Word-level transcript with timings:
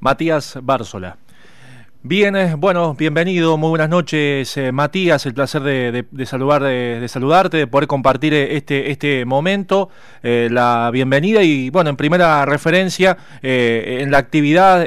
Matías 0.00 0.58
Bársola. 0.62 1.18
Bien, 2.04 2.36
eh, 2.36 2.54
bueno, 2.56 2.94
bienvenido, 2.94 3.56
muy 3.56 3.70
buenas 3.70 3.88
noches, 3.88 4.56
eh, 4.56 4.70
Matías, 4.70 5.26
el 5.26 5.34
placer 5.34 5.62
de, 5.62 6.26
saludar, 6.26 6.62
de, 6.62 7.08
saludarte, 7.08 7.56
de 7.56 7.66
poder 7.66 7.88
compartir 7.88 8.34
eh, 8.34 8.56
este, 8.56 8.92
este 8.92 9.24
momento, 9.24 9.90
la 10.22 10.90
bienvenida 10.92 11.42
y, 11.42 11.70
bueno, 11.70 11.90
en 11.90 11.96
primera 11.96 12.44
referencia, 12.44 13.16
en 13.42 14.10
la 14.10 14.18
actividad 14.18 14.84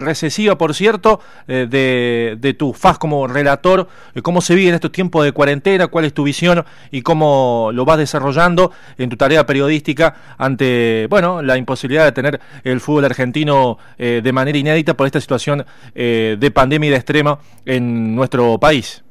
recesiva, 0.00 0.56
por 0.56 0.74
cierto, 0.74 1.20
de, 1.46 2.36
de, 2.38 2.54
tu 2.54 2.72
faz 2.72 2.98
como 2.98 3.26
relator, 3.26 3.88
cómo 4.22 4.40
se 4.40 4.54
vive 4.54 4.68
en 4.68 4.74
estos 4.76 4.92
tiempos 4.92 5.24
de 5.24 5.32
cuarentena, 5.32 5.88
cuál 5.88 6.04
es 6.04 6.14
tu 6.14 6.22
visión 6.22 6.64
y 6.90 7.02
cómo 7.02 7.70
lo 7.72 7.84
vas 7.84 7.98
desarrollando 7.98 8.70
en 8.98 9.10
tu 9.10 9.16
tarea 9.16 9.44
periodística 9.46 10.14
ante, 10.38 11.08
bueno, 11.10 11.42
la 11.42 11.56
imposibilidad 11.56 12.04
de 12.04 12.12
tener 12.12 12.40
el 12.62 12.80
fútbol 12.80 13.06
argentino 13.06 13.78
de 13.98 14.32
manera 14.32 14.56
inédita 14.56 14.94
por 14.94 15.06
esta 15.06 15.20
situación 15.20 15.64
de 15.94 16.53
pandemia 16.54 16.90
de 16.90 16.96
extrema 16.96 17.38
en 17.66 18.14
nuestro 18.14 18.58
país. 18.58 19.04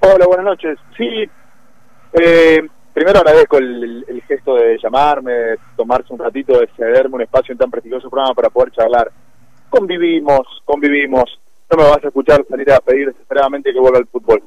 Hola, 0.00 0.26
buenas 0.26 0.44
noches. 0.44 0.78
Sí, 0.96 1.28
eh, 2.12 2.68
primero 2.92 3.18
agradezco 3.18 3.58
el, 3.58 4.04
gesto 4.28 4.54
de 4.56 4.78
llamarme, 4.82 5.56
tomarse 5.76 6.12
un 6.12 6.18
ratito, 6.18 6.60
de 6.60 6.68
cederme 6.76 7.16
un 7.16 7.22
espacio 7.22 7.52
en 7.52 7.58
tan 7.58 7.70
prestigioso 7.70 8.08
programa 8.10 8.34
para 8.34 8.50
poder 8.50 8.72
charlar. 8.72 9.10
Convivimos, 9.68 10.46
convivimos. 10.64 11.40
No 11.70 11.76
me 11.78 11.90
vas 11.90 12.04
a 12.04 12.08
escuchar 12.08 12.44
salir 12.48 12.70
a 12.72 12.80
pedir 12.80 13.08
desesperadamente 13.08 13.72
que 13.72 13.80
vuelva 13.80 13.98
al 13.98 14.06
fútbol. 14.06 14.42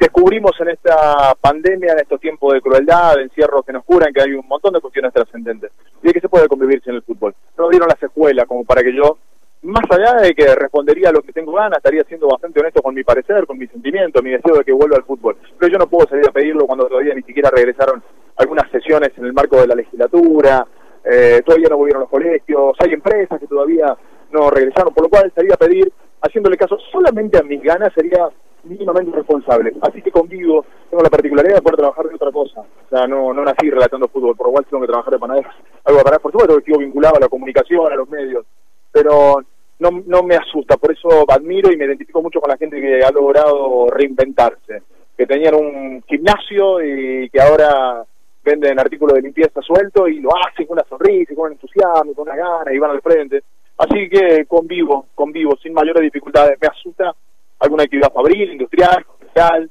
Descubrimos 0.00 0.52
en 0.60 0.70
esta 0.70 1.34
pandemia, 1.38 1.92
en 1.92 1.98
estos 1.98 2.18
tiempos 2.18 2.54
de 2.54 2.62
crueldad, 2.62 3.16
de 3.16 3.24
encierros 3.24 3.64
que 3.66 3.72
nos 3.74 3.84
curan, 3.84 4.14
que 4.14 4.22
hay 4.22 4.32
un 4.32 4.48
montón 4.48 4.72
de 4.72 4.80
cuestiones 4.80 5.12
trascendentes 5.12 5.72
y 6.02 6.06
de 6.06 6.12
que 6.14 6.20
se 6.20 6.28
puede 6.28 6.48
convivir 6.48 6.82
en 6.86 6.94
el 6.94 7.02
fútbol. 7.02 7.34
No 7.58 7.68
dieron 7.68 7.86
las 7.86 8.02
escuelas 8.02 8.46
como 8.46 8.64
para 8.64 8.82
que 8.82 8.94
yo 8.96 9.18
más 9.62 9.84
allá 9.90 10.22
de 10.22 10.34
que 10.34 10.54
respondería 10.54 11.10
a 11.10 11.12
lo 11.12 11.22
que 11.22 11.32
tengo 11.32 11.52
ganas, 11.52 11.78
estaría 11.78 12.02
siendo 12.04 12.28
bastante 12.28 12.60
honesto 12.60 12.80
con 12.82 12.94
mi 12.94 13.04
parecer, 13.04 13.46
con 13.46 13.58
mi 13.58 13.66
sentimiento, 13.66 14.22
mi 14.22 14.30
deseo 14.30 14.56
de 14.56 14.64
que 14.64 14.72
vuelva 14.72 14.96
al 14.96 15.04
fútbol. 15.04 15.36
Pero 15.58 15.72
yo 15.72 15.78
no 15.78 15.86
puedo 15.86 16.08
salir 16.08 16.26
a 16.28 16.32
pedirlo 16.32 16.66
cuando 16.66 16.86
todavía 16.86 17.14
ni 17.14 17.22
siquiera 17.22 17.50
regresaron 17.50 18.02
algunas 18.36 18.70
sesiones 18.70 19.10
en 19.16 19.26
el 19.26 19.32
marco 19.34 19.60
de 19.60 19.66
la 19.66 19.74
legislatura, 19.74 20.66
eh, 21.04 21.42
todavía 21.44 21.68
no 21.68 21.76
volvieron 21.76 22.00
los 22.00 22.10
colegios, 22.10 22.74
hay 22.78 22.92
empresas 22.92 23.38
que 23.38 23.46
todavía 23.46 23.96
no 24.32 24.50
regresaron, 24.50 24.94
por 24.94 25.04
lo 25.04 25.10
cual 25.10 25.30
salir 25.34 25.52
a 25.52 25.56
pedir, 25.56 25.92
haciéndole 26.22 26.56
caso 26.56 26.78
solamente 26.90 27.38
a 27.38 27.42
mis 27.42 27.62
ganas, 27.62 27.92
sería 27.94 28.28
mínimamente 28.64 29.16
responsable. 29.16 29.74
Así 29.82 30.00
que 30.02 30.10
convivo, 30.10 30.64
tengo 30.88 31.02
la 31.02 31.10
particularidad 31.10 31.56
de 31.56 31.62
poder 31.62 31.78
trabajar 31.78 32.08
de 32.08 32.14
otra 32.14 32.30
cosa. 32.30 32.60
O 32.60 32.88
sea, 32.88 33.06
no, 33.06 33.32
no 33.32 33.44
nací 33.44 33.70
relatando 33.70 34.08
fútbol, 34.08 34.36
por 34.36 34.48
lo 34.48 34.52
cual 34.52 34.66
tengo 34.66 34.82
que 34.82 34.88
trabajar 34.88 35.12
de 35.12 35.18
panadero. 35.18 35.50
Algo 35.84 36.00
para 36.00 36.18
por 36.18 36.32
supuesto 36.32 36.54
que 36.54 36.70
estoy 36.70 36.84
vinculado 36.84 37.16
a 37.16 37.20
la 37.20 37.28
comunicación, 37.28 37.92
a 37.92 37.96
los 37.96 38.08
medios, 38.08 38.44
pero 38.92 39.42
no, 39.80 40.02
no 40.06 40.22
me 40.22 40.36
asusta, 40.36 40.76
por 40.76 40.92
eso 40.92 41.24
admiro 41.28 41.72
y 41.72 41.76
me 41.76 41.86
identifico 41.86 42.22
mucho 42.22 42.40
con 42.40 42.50
la 42.50 42.56
gente 42.56 42.80
que 42.80 43.02
ha 43.02 43.10
logrado 43.10 43.88
reinventarse, 43.88 44.82
que 45.16 45.26
tenían 45.26 45.54
un 45.54 46.02
gimnasio 46.06 46.84
y 46.84 47.28
que 47.30 47.40
ahora 47.40 48.04
venden 48.44 48.78
artículos 48.78 49.14
de 49.14 49.22
limpieza 49.22 49.60
suelto 49.62 50.06
y 50.06 50.20
lo 50.20 50.30
hacen 50.36 50.66
con 50.66 50.78
una 50.78 50.86
sonrisa, 50.88 51.34
con 51.34 51.46
un 51.46 51.52
entusiasmo, 51.52 52.14
con 52.14 52.28
una 52.28 52.36
gana 52.36 52.72
y 52.72 52.78
van 52.78 52.92
al 52.92 53.02
frente. 53.02 53.42
Así 53.78 54.08
que 54.10 54.44
convivo, 54.46 55.06
convivo 55.14 55.56
sin 55.62 55.72
mayores 55.72 56.02
dificultades. 56.02 56.58
Me 56.60 56.68
asusta 56.68 57.14
alguna 57.58 57.84
actividad 57.84 58.12
fabril, 58.12 58.52
industrial, 58.52 59.04
comercial, 59.06 59.70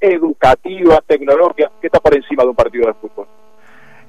educativa, 0.00 1.02
tecnológica, 1.06 1.70
que 1.80 1.86
está 1.88 2.00
por 2.00 2.14
encima 2.14 2.42
de 2.42 2.48
un 2.48 2.56
partido 2.56 2.86
de 2.86 2.94
fútbol. 2.94 3.26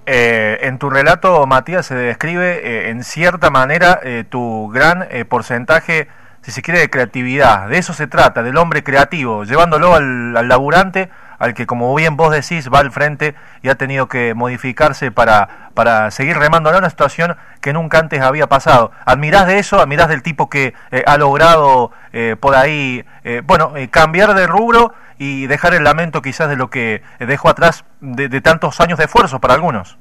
Eh, 0.05 0.59
en 0.61 0.79
tu 0.79 0.89
relato, 0.89 1.45
Matías, 1.45 1.85
se 1.85 1.95
describe 1.95 2.61
eh, 2.63 2.89
en 2.89 3.03
cierta 3.03 3.49
manera 3.49 3.99
eh, 4.03 4.23
tu 4.27 4.69
gran 4.69 5.07
porcentaje, 5.29 6.07
si 6.41 6.51
se 6.51 6.61
quiere, 6.61 6.79
de 6.79 6.89
creatividad. 6.89 7.69
De 7.69 7.77
eso 7.77 7.93
se 7.93 8.07
trata, 8.07 8.43
del 8.43 8.57
hombre 8.57 8.83
creativo, 8.83 9.43
llevándolo 9.43 9.93
al, 9.93 10.33
laburante, 10.47 11.09
al 11.41 11.53
que, 11.53 11.65
como 11.65 11.93
bien 11.95 12.15
vos 12.15 12.31
decís, 12.31 12.69
va 12.73 12.79
al 12.79 12.91
frente 12.91 13.35
y 13.61 13.69
ha 13.69 13.75
tenido 13.75 14.07
que 14.07 14.33
modificarse 14.33 15.11
para, 15.11 15.69
para 15.73 16.11
seguir 16.11 16.37
remando 16.37 16.69
en 16.69 16.77
una 16.77 16.89
situación 16.89 17.35
que 17.61 17.73
nunca 17.73 17.99
antes 17.99 18.21
había 18.21 18.47
pasado. 18.47 18.91
¿Admirás 19.05 19.47
de 19.47 19.59
eso? 19.59 19.79
¿Admirás 19.79 20.07
del 20.07 20.23
tipo 20.23 20.49
que 20.49 20.73
ha 21.05 21.17
logrado 21.17 21.91
por 22.39 22.55
ahí, 22.55 23.05
bueno, 23.45 23.73
cambiar 23.91 24.33
de 24.33 24.47
rubro 24.47 24.93
y 25.23 25.45
dejar 25.45 25.75
el 25.75 25.83
lamento 25.83 26.23
quizás 26.23 26.49
de 26.49 26.55
lo 26.55 26.71
que 26.71 27.03
dejó 27.19 27.49
atrás 27.49 27.85
de, 27.99 28.41
tantos 28.41 28.81
años 28.81 28.97
de 28.97 29.05
esfuerzo 29.05 29.39
para 29.39 29.53
algunos. 29.53 29.95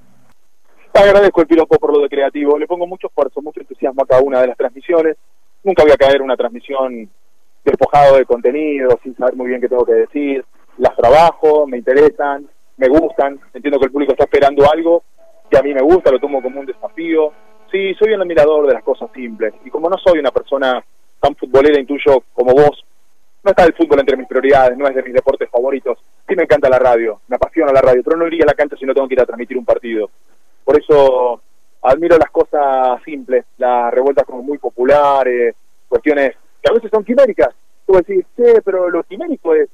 Agradezco 0.94 1.42
el 1.42 1.46
piropo 1.46 1.78
por 1.78 1.92
lo 1.92 2.00
de 2.00 2.08
creativo, 2.08 2.58
le 2.58 2.66
pongo 2.66 2.86
mucho 2.86 3.08
esfuerzo, 3.08 3.42
mucho 3.42 3.60
entusiasmo 3.60 4.02
a 4.02 4.06
cada 4.06 4.22
una 4.22 4.40
de 4.40 4.46
las 4.46 4.56
transmisiones. 4.56 5.18
Nunca 5.62 5.82
voy 5.82 5.92
a 5.92 5.98
caer 5.98 6.22
una 6.22 6.38
transmisión 6.38 7.10
despojado 7.62 8.16
de 8.16 8.24
contenido, 8.24 8.98
sin 9.02 9.14
saber 9.14 9.36
muy 9.36 9.48
bien 9.48 9.60
qué 9.60 9.68
tengo 9.68 9.84
que 9.84 9.92
decir. 9.92 10.42
Las 10.80 10.96
trabajo, 10.96 11.66
me 11.66 11.76
interesan, 11.76 12.48
me 12.78 12.88
gustan, 12.88 13.38
entiendo 13.52 13.78
que 13.78 13.84
el 13.84 13.92
público 13.92 14.12
está 14.12 14.24
esperando 14.24 14.64
algo 14.70 15.02
que 15.50 15.58
a 15.58 15.62
mí 15.62 15.74
me 15.74 15.82
gusta, 15.82 16.10
lo 16.10 16.18
tomo 16.18 16.42
como 16.42 16.60
un 16.60 16.66
desafío. 16.66 17.32
Sí, 17.70 17.94
soy 17.98 18.14
un 18.14 18.22
admirador 18.22 18.66
de 18.66 18.72
las 18.72 18.82
cosas 18.82 19.10
simples 19.12 19.52
y 19.62 19.68
como 19.68 19.90
no 19.90 19.98
soy 19.98 20.18
una 20.18 20.30
persona 20.30 20.82
tan 21.20 21.36
futbolera, 21.36 21.78
intuyo 21.78 22.24
como 22.32 22.52
vos, 22.52 22.82
no 23.44 23.50
está 23.50 23.64
el 23.64 23.74
fútbol 23.74 24.00
entre 24.00 24.16
mis 24.16 24.26
prioridades, 24.26 24.78
no 24.78 24.88
es 24.88 24.94
de 24.94 25.02
mis 25.02 25.12
deportes 25.12 25.50
favoritos. 25.50 25.98
Sí 26.26 26.34
me 26.34 26.44
encanta 26.44 26.70
la 26.70 26.78
radio, 26.78 27.20
me 27.28 27.36
apasiona 27.36 27.72
la 27.72 27.82
radio, 27.82 28.02
pero 28.02 28.16
no 28.16 28.26
iría 28.26 28.44
a 28.44 28.46
la 28.46 28.54
cancha 28.54 28.76
si 28.76 28.86
no 28.86 28.94
tengo 28.94 29.06
que 29.06 29.14
ir 29.14 29.20
a 29.20 29.26
transmitir 29.26 29.58
un 29.58 29.66
partido. 29.66 30.08
Por 30.64 30.80
eso 30.80 31.42
admiro 31.82 32.16
las 32.16 32.30
cosas 32.30 33.02
simples, 33.04 33.44
las 33.58 33.92
revueltas 33.92 34.24
como 34.24 34.42
muy 34.42 34.56
populares, 34.56 35.54
cuestiones 35.88 36.36
que 36.62 36.70
a 36.70 36.74
veces 36.74 36.90
son 36.90 37.04
quiméricas. 37.04 37.54
Tú 37.86 37.92
decir, 37.94 38.24
sí, 38.34 38.44
pero 38.64 38.88
lo 38.88 39.02
quimérico 39.02 39.54
es 39.54 39.68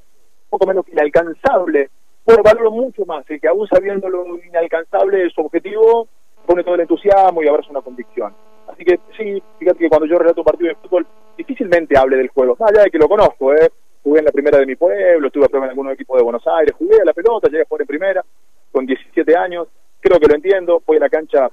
poco 0.48 0.66
menos 0.66 0.86
inalcanzable. 0.88 1.90
Bueno, 2.24 2.42
valoro 2.42 2.70
mucho 2.70 3.04
más, 3.06 3.24
el 3.30 3.40
que 3.40 3.48
aún 3.48 3.66
sabiendo 3.68 4.08
lo 4.08 4.24
inalcanzable 4.44 5.30
su 5.30 5.40
objetivo, 5.40 6.08
pone 6.44 6.64
todo 6.64 6.74
el 6.74 6.82
entusiasmo 6.82 7.42
y 7.42 7.48
abraza 7.48 7.70
una 7.70 7.82
convicción. 7.82 8.34
Así 8.66 8.84
que 8.84 8.98
sí, 9.16 9.42
fíjate 9.58 9.78
que 9.78 9.88
cuando 9.88 10.06
yo 10.06 10.18
relato 10.18 10.40
un 10.40 10.44
partido 10.44 10.68
de 10.68 10.74
fútbol, 10.76 11.06
difícilmente 11.36 11.96
hable 11.96 12.16
del 12.16 12.28
juego, 12.28 12.56
más 12.58 12.70
allá 12.70 12.82
de 12.84 12.90
que 12.90 12.98
lo 12.98 13.08
conozco, 13.08 13.54
¿eh? 13.54 13.70
jugué 14.02 14.20
en 14.20 14.24
la 14.24 14.32
primera 14.32 14.58
de 14.58 14.66
mi 14.66 14.76
pueblo, 14.76 15.26
estuve 15.26 15.44
a 15.44 15.48
prueba 15.48 15.66
en 15.66 15.70
algunos 15.70 15.94
equipos 15.94 16.16
de 16.16 16.24
Buenos 16.24 16.46
Aires, 16.46 16.74
jugué 16.76 17.00
a 17.00 17.04
la 17.04 17.12
pelota, 17.12 17.48
llegué 17.48 17.62
a 17.62 17.66
jugar 17.66 17.82
en 17.82 17.86
primera, 17.86 18.24
con 18.72 18.86
17 18.86 19.36
años, 19.36 19.68
creo 20.00 20.18
que 20.20 20.28
lo 20.28 20.34
entiendo, 20.34 20.82
voy 20.86 20.96
a 20.98 21.00
la 21.00 21.08
cancha 21.08 21.50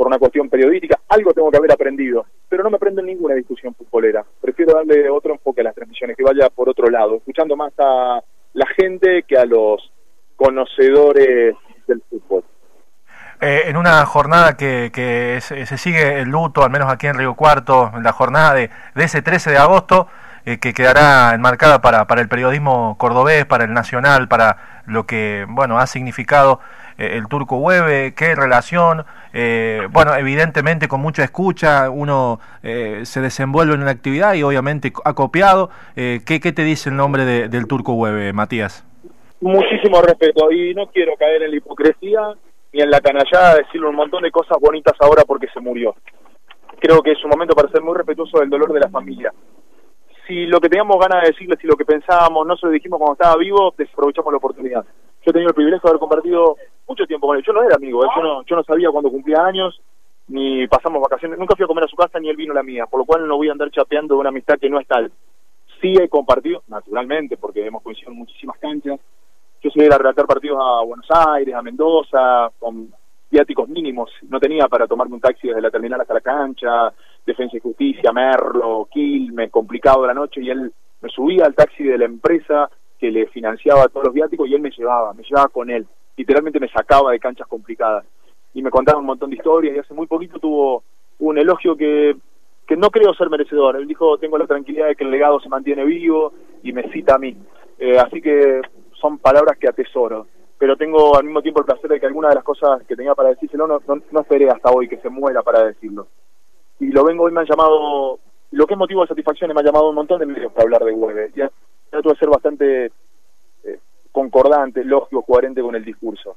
por 0.00 0.06
una 0.06 0.18
cuestión 0.18 0.48
periodística, 0.48 0.98
algo 1.10 1.34
tengo 1.34 1.50
que 1.50 1.58
haber 1.58 1.72
aprendido, 1.72 2.24
pero 2.48 2.64
no 2.64 2.70
me 2.70 2.78
prendo 2.78 3.02
en 3.02 3.08
ninguna 3.08 3.34
discusión 3.34 3.74
futbolera, 3.74 4.24
prefiero 4.40 4.72
darle 4.72 5.10
otro 5.10 5.34
enfoque 5.34 5.60
a 5.60 5.64
las 5.64 5.74
transmisiones, 5.74 6.16
que 6.16 6.22
vaya 6.22 6.48
por 6.48 6.70
otro 6.70 6.88
lado, 6.88 7.16
escuchando 7.16 7.54
más 7.54 7.74
a 7.78 8.18
la 8.54 8.66
gente 8.68 9.24
que 9.28 9.36
a 9.36 9.44
los 9.44 9.92
conocedores 10.36 11.54
del 11.86 12.02
fútbol. 12.08 12.44
Eh, 13.42 13.64
en 13.66 13.76
una 13.76 14.06
jornada 14.06 14.56
que, 14.56 15.38
se, 15.42 15.66
sigue 15.76 16.20
el 16.20 16.30
luto, 16.30 16.64
al 16.64 16.70
menos 16.70 16.90
aquí 16.90 17.06
en 17.06 17.18
Río 17.18 17.34
Cuarto, 17.34 17.92
en 17.94 18.02
la 18.02 18.12
jornada 18.12 18.54
de, 18.54 18.70
ese 18.96 19.20
13 19.20 19.50
de 19.50 19.58
agosto, 19.58 20.08
eh, 20.46 20.56
que 20.60 20.72
quedará 20.72 21.34
enmarcada 21.34 21.82
para, 21.82 22.06
para 22.06 22.22
el 22.22 22.28
periodismo 22.30 22.96
cordobés, 22.96 23.44
para 23.44 23.64
el 23.64 23.74
nacional, 23.74 24.28
para 24.28 24.82
lo 24.86 25.04
que 25.04 25.44
bueno 25.46 25.78
ha 25.78 25.86
significado 25.86 26.58
el 27.00 27.26
turco 27.28 27.56
Hueve, 27.56 28.14
qué 28.14 28.34
relación, 28.34 29.04
bueno, 29.90 30.14
evidentemente 30.16 30.88
con 30.88 31.00
mucha 31.00 31.24
escucha, 31.24 31.90
uno 31.90 32.40
se 32.62 33.20
desenvuelve 33.20 33.74
en 33.74 33.82
una 33.82 33.90
actividad 33.90 34.34
y 34.34 34.42
obviamente 34.42 34.92
ha 35.04 35.14
copiado. 35.14 35.70
¿qué, 35.94 36.40
¿qué, 36.42 36.52
te 36.52 36.62
dice 36.62 36.90
el 36.90 36.96
nombre 36.96 37.24
del 37.24 37.66
turco 37.66 37.94
Hueve, 37.94 38.32
Matías? 38.32 38.84
Muchísimo 39.40 40.02
respeto 40.02 40.52
y 40.52 40.74
no 40.74 40.88
quiero 40.88 41.16
caer 41.16 41.42
en 41.44 41.50
la 41.52 41.56
hipocresía 41.56 42.34
ni 42.72 42.82
en 42.82 42.90
la 42.90 43.00
canallada 43.00 43.56
decirle 43.56 43.88
un 43.88 43.96
montón 43.96 44.22
de 44.22 44.30
cosas 44.30 44.58
bonitas 44.60 44.94
ahora 45.00 45.24
porque 45.26 45.48
se 45.52 45.60
murió. 45.60 45.94
Creo 46.78 47.02
que 47.02 47.12
es 47.12 47.24
un 47.24 47.30
momento 47.30 47.54
para 47.54 47.70
ser 47.70 47.82
muy 47.82 47.96
respetuoso 47.96 48.38
del 48.38 48.50
dolor 48.50 48.72
de 48.72 48.80
la 48.80 48.88
familia. 48.88 49.32
Si 50.26 50.46
lo 50.46 50.60
que 50.60 50.68
teníamos 50.68 50.98
ganas 51.00 51.22
de 51.22 51.30
decirle, 51.30 51.56
si 51.60 51.66
lo 51.66 51.76
que 51.76 51.84
pensábamos 51.84 52.46
no 52.46 52.56
se 52.56 52.66
lo 52.66 52.72
dijimos 52.72 52.98
cuando 52.98 53.14
estaba 53.14 53.36
vivo, 53.36 53.74
desaprovechamos 53.76 54.32
la 54.32 54.38
oportunidad. 54.38 54.84
Yo 55.22 55.30
he 55.30 55.32
tenido 55.32 55.50
el 55.50 55.54
privilegio 55.54 55.82
de 55.82 55.90
haber 55.90 56.00
compartido 56.00 56.56
mucho 56.88 57.06
tiempo 57.06 57.26
con 57.26 57.36
él. 57.36 57.44
Yo 57.46 57.52
no 57.52 57.62
era 57.62 57.76
amigo, 57.76 58.04
¿eh? 58.04 58.08
yo, 58.16 58.22
no, 58.22 58.42
yo 58.44 58.56
no 58.56 58.64
sabía 58.64 58.90
cuándo 58.90 59.10
cumplía 59.10 59.44
años, 59.44 59.80
ni 60.28 60.66
pasamos 60.66 61.02
vacaciones. 61.02 61.38
Nunca 61.38 61.56
fui 61.56 61.64
a 61.64 61.68
comer 61.68 61.84
a 61.84 61.88
su 61.88 61.96
casa, 61.96 62.18
ni 62.18 62.28
él 62.28 62.36
vino 62.36 62.52
a 62.52 62.56
la 62.56 62.62
mía, 62.62 62.86
por 62.86 63.00
lo 63.00 63.04
cual 63.04 63.26
no 63.26 63.36
voy 63.36 63.48
a 63.48 63.52
andar 63.52 63.70
chapeando 63.70 64.14
de 64.14 64.20
una 64.20 64.30
amistad 64.30 64.58
que 64.58 64.70
no 64.70 64.80
es 64.80 64.86
tal. 64.86 65.12
Sí 65.80 65.94
he 66.00 66.08
compartido, 66.08 66.62
naturalmente, 66.68 67.36
porque 67.36 67.66
hemos 67.66 67.82
coincidido 67.82 68.12
en 68.12 68.18
muchísimas 68.18 68.58
canchas, 68.58 69.00
yo 69.62 69.70
soy 69.70 69.86
a 69.86 69.98
relatar 69.98 70.26
partidos 70.26 70.58
a 70.58 70.82
Buenos 70.84 71.06
Aires, 71.10 71.54
a 71.54 71.60
Mendoza, 71.60 72.50
con 72.58 72.92
viáticos 73.30 73.68
mínimos. 73.68 74.10
No 74.28 74.40
tenía 74.40 74.66
para 74.68 74.86
tomarme 74.86 75.14
un 75.14 75.20
taxi 75.20 75.48
desde 75.48 75.60
la 75.60 75.70
terminal 75.70 76.00
hasta 76.00 76.14
la 76.14 76.22
cancha, 76.22 76.92
Defensa 77.26 77.58
y 77.58 77.60
Justicia, 77.60 78.10
Merlo, 78.10 78.88
Quilmes, 78.90 79.50
complicado 79.50 80.06
la 80.06 80.14
noche, 80.14 80.40
y 80.42 80.48
él 80.48 80.72
me 81.02 81.08
subía 81.10 81.44
al 81.44 81.54
taxi 81.54 81.84
de 81.84 81.98
la 81.98 82.06
empresa 82.06 82.70
que 83.00 83.10
le 83.10 83.26
financiaba 83.28 83.88
todos 83.88 84.06
los 84.06 84.14
viáticos 84.14 84.46
y 84.46 84.54
él 84.54 84.60
me 84.60 84.70
llevaba, 84.70 85.14
me 85.14 85.22
llevaba 85.22 85.48
con 85.48 85.70
él. 85.70 85.86
Literalmente 86.16 86.60
me 86.60 86.68
sacaba 86.68 87.12
de 87.12 87.18
canchas 87.18 87.48
complicadas. 87.48 88.04
Y 88.52 88.62
me 88.62 88.70
contaba 88.70 88.98
un 88.98 89.06
montón 89.06 89.30
de 89.30 89.36
historias 89.36 89.74
y 89.74 89.78
hace 89.78 89.94
muy 89.94 90.06
poquito 90.06 90.38
tuvo, 90.38 90.82
un 91.20 91.38
elogio 91.38 91.76
que, 91.76 92.16
que 92.66 92.76
no 92.76 92.90
creo 92.90 93.14
ser 93.14 93.30
merecedor. 93.30 93.76
Él 93.76 93.86
dijo, 93.86 94.18
tengo 94.18 94.36
la 94.36 94.46
tranquilidad 94.46 94.88
de 94.88 94.96
que 94.96 95.04
el 95.04 95.10
legado 95.10 95.40
se 95.40 95.48
mantiene 95.48 95.84
vivo 95.84 96.32
y 96.62 96.72
me 96.72 96.90
cita 96.90 97.14
a 97.14 97.18
mí. 97.18 97.36
Eh, 97.78 97.98
así 97.98 98.20
que 98.20 98.60
son 99.00 99.18
palabras 99.18 99.56
que 99.58 99.68
atesoro. 99.68 100.26
Pero 100.58 100.76
tengo 100.76 101.16
al 101.16 101.24
mismo 101.24 101.40
tiempo 101.40 101.60
el 101.60 101.66
placer 101.66 101.90
de 101.90 101.98
que 101.98 102.06
alguna 102.06 102.28
de 102.28 102.34
las 102.34 102.44
cosas 102.44 102.82
que 102.86 102.96
tenía 102.96 103.14
para 103.14 103.30
decírselo 103.30 103.66
no, 103.66 103.80
no, 103.86 104.02
no 104.10 104.20
esperé 104.20 104.50
hasta 104.50 104.70
hoy 104.70 104.88
que 104.88 104.98
se 104.98 105.08
muera 105.08 105.42
para 105.42 105.64
decirlo. 105.64 106.08
Y 106.80 106.88
lo 106.88 107.04
vengo 107.04 107.24
hoy, 107.24 107.32
me 107.32 107.40
han 107.40 107.46
llamado, 107.46 108.18
lo 108.50 108.66
que 108.66 108.74
es 108.74 108.78
motivo 108.78 109.02
de 109.02 109.08
satisfacción, 109.08 109.52
me 109.54 109.60
han 109.60 109.66
llamado 109.66 109.88
un 109.88 109.94
montón 109.94 110.20
de 110.20 110.26
medios 110.26 110.52
para 110.52 110.64
hablar 110.64 110.84
de 110.84 110.92
Hueve. 110.92 111.30
Ya 111.34 111.50
trato 111.90 112.10
de 112.10 112.16
ser 112.16 112.28
bastante 112.28 112.86
eh, 113.64 113.78
concordante, 114.12 114.84
lógico, 114.84 115.22
coherente 115.22 115.60
con 115.60 115.74
el 115.74 115.84
discurso. 115.84 116.36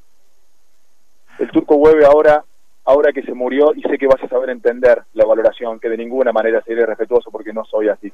El 1.39 1.50
turco 1.51 1.75
Hueve 1.75 2.05
ahora 2.05 2.44
ahora 2.85 3.13
que 3.13 3.23
se 3.23 3.33
murió 3.33 3.73
y 3.73 3.81
sé 3.81 3.97
que 3.97 4.07
vas 4.07 4.21
a 4.21 4.27
saber 4.27 4.50
entender 4.50 5.03
la 5.13 5.25
valoración, 5.25 5.79
que 5.79 5.89
de 5.89 5.97
ninguna 5.97 6.33
manera 6.33 6.61
seré 6.63 6.85
respetuoso 6.85 7.31
porque 7.31 7.53
no 7.53 7.63
soy 7.65 7.89
así. 7.89 8.11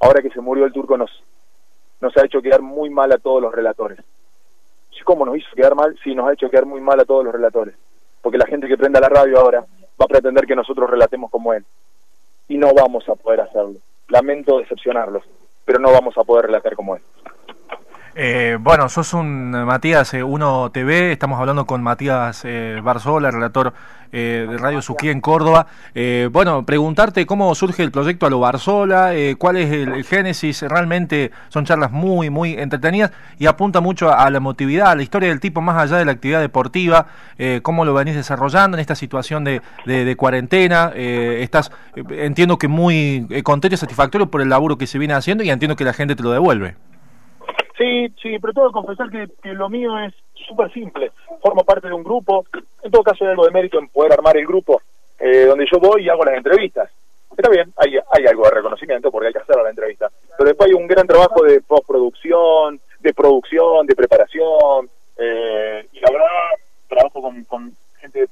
Ahora 0.00 0.20
que 0.20 0.30
se 0.30 0.40
murió 0.40 0.66
el 0.66 0.72
turco 0.72 0.98
nos, 0.98 1.10
nos 2.00 2.14
ha 2.16 2.24
hecho 2.26 2.42
quedar 2.42 2.60
muy 2.60 2.90
mal 2.90 3.10
a 3.12 3.18
todos 3.18 3.40
los 3.40 3.54
relatores. 3.54 3.98
¿Cómo 5.04 5.26
nos 5.26 5.36
hizo 5.36 5.54
quedar 5.54 5.74
mal? 5.74 5.96
Sí, 6.02 6.14
nos 6.14 6.28
ha 6.28 6.32
hecho 6.32 6.48
quedar 6.48 6.66
muy 6.66 6.80
mal 6.80 6.98
a 6.98 7.04
todos 7.04 7.24
los 7.24 7.32
relatores. 7.32 7.74
Porque 8.22 8.38
la 8.38 8.46
gente 8.46 8.66
que 8.66 8.78
prenda 8.78 9.00
la 9.00 9.08
radio 9.08 9.38
ahora 9.38 9.60
va 9.60 10.04
a 10.04 10.08
pretender 10.08 10.46
que 10.46 10.56
nosotros 10.56 10.88
relatemos 10.88 11.30
como 11.30 11.52
él. 11.52 11.64
Y 12.48 12.56
no 12.56 12.72
vamos 12.72 13.06
a 13.08 13.14
poder 13.14 13.42
hacerlo. 13.42 13.80
Lamento 14.08 14.58
decepcionarlos, 14.58 15.22
pero 15.64 15.78
no 15.78 15.90
vamos 15.92 16.16
a 16.18 16.24
poder 16.24 16.46
relatar 16.46 16.74
como 16.74 16.96
él. 16.96 17.02
Eh, 18.16 18.58
bueno, 18.60 18.88
sos 18.88 19.12
un 19.12 19.50
Matías 19.50 20.14
eh, 20.14 20.22
Uno 20.22 20.70
TV, 20.70 21.10
estamos 21.10 21.40
hablando 21.40 21.66
con 21.66 21.82
Matías 21.82 22.42
eh, 22.44 22.78
Barzola, 22.80 23.32
relator 23.32 23.74
eh, 24.12 24.46
de 24.48 24.56
Radio 24.56 24.80
Suquía 24.82 25.10
en 25.10 25.20
Córdoba. 25.20 25.66
bueno, 26.30 26.64
preguntarte 26.64 27.26
cómo 27.26 27.52
surge 27.56 27.82
el 27.82 27.90
proyecto 27.90 28.26
a 28.26 28.30
lo 28.30 28.38
Barzola, 28.38 29.10
cuál 29.36 29.56
es 29.56 29.72
el, 29.72 30.04
génesis, 30.04 30.62
realmente 30.62 31.32
son 31.48 31.64
charlas 31.64 31.90
muy, 31.90 32.30
muy 32.30 32.52
entretenidas 32.52 33.10
y 33.40 33.46
apunta 33.46 33.80
mucho 33.80 34.14
a, 34.14 34.30
la 34.30 34.36
emotividad, 34.36 34.92
a 34.92 34.94
la 34.94 35.02
historia 35.02 35.30
del 35.30 35.40
tipo 35.40 35.60
más 35.60 35.82
allá 35.82 35.96
de 35.96 36.04
la 36.04 36.12
actividad 36.12 36.40
deportiva, 36.40 37.06
cómo 37.62 37.84
lo 37.84 37.94
venís 37.94 38.14
desarrollando 38.14 38.76
en 38.76 38.80
esta 38.80 38.94
situación 38.94 39.42
de, 39.42 39.60
de 39.84 40.16
cuarentena. 40.16 40.92
estás, 40.94 41.72
entiendo 42.10 42.58
que 42.58 42.68
muy 42.68 43.26
contento 43.42 43.74
y 43.74 43.78
satisfactorio 43.78 44.30
por 44.30 44.40
el 44.40 44.48
laburo 44.48 44.78
que 44.78 44.86
se 44.86 44.98
viene 44.98 45.14
haciendo 45.14 45.42
y 45.42 45.50
entiendo 45.50 45.74
que 45.74 45.84
la 45.84 45.92
gente 45.92 46.14
te 46.14 46.22
lo 46.22 46.30
devuelve. 46.30 46.76
Sí, 47.84 48.08
sí, 48.22 48.38
pero 48.38 48.54
tengo 48.54 48.68
que 48.68 48.72
confesar 48.72 49.10
que, 49.10 49.52
lo 49.52 49.68
mío 49.68 49.98
es 49.98 50.14
súper 50.48 50.72
simple. 50.72 51.12
Formo 51.42 51.64
parte 51.64 51.88
de 51.88 51.92
un 51.92 52.02
grupo, 52.02 52.46
en 52.82 52.90
todo 52.90 53.02
caso 53.02 53.24
hay 53.24 53.32
algo 53.32 53.44
de 53.44 53.50
mérito 53.50 53.78
en 53.78 53.88
poder 53.88 54.14
armar 54.14 54.38
el 54.38 54.46
grupo, 54.46 54.80
eh, 55.18 55.44
donde 55.44 55.66
yo 55.70 55.78
voy 55.78 56.04
y 56.04 56.08
hago 56.08 56.24
las 56.24 56.34
entrevistas. 56.34 56.90
Está 57.36 57.50
bien, 57.50 57.74
hay, 57.76 57.98
hay 58.10 58.26
algo 58.26 58.44
de 58.44 58.52
reconocimiento 58.52 59.10
porque 59.10 59.26
hay 59.26 59.32
que 59.34 59.40
hacer 59.40 59.56
la 59.62 59.68
entrevista, 59.68 60.10
pero 60.38 60.48
después 60.48 60.70
hay 60.70 60.74
un 60.74 60.86
gran 60.86 61.06
trabajo 61.06 61.44
de 61.44 61.60
postproducción, 61.60 62.80
de 63.00 63.12
producción, 63.12 63.86
de 63.86 63.94
preparación, 63.94 64.88
eh, 65.18 65.86
y 65.92 66.00
la 66.00 66.10
verdad 66.10 66.26
trabajo 66.88 67.20
con, 67.20 67.44
con 67.44 67.76
gente 68.00 68.28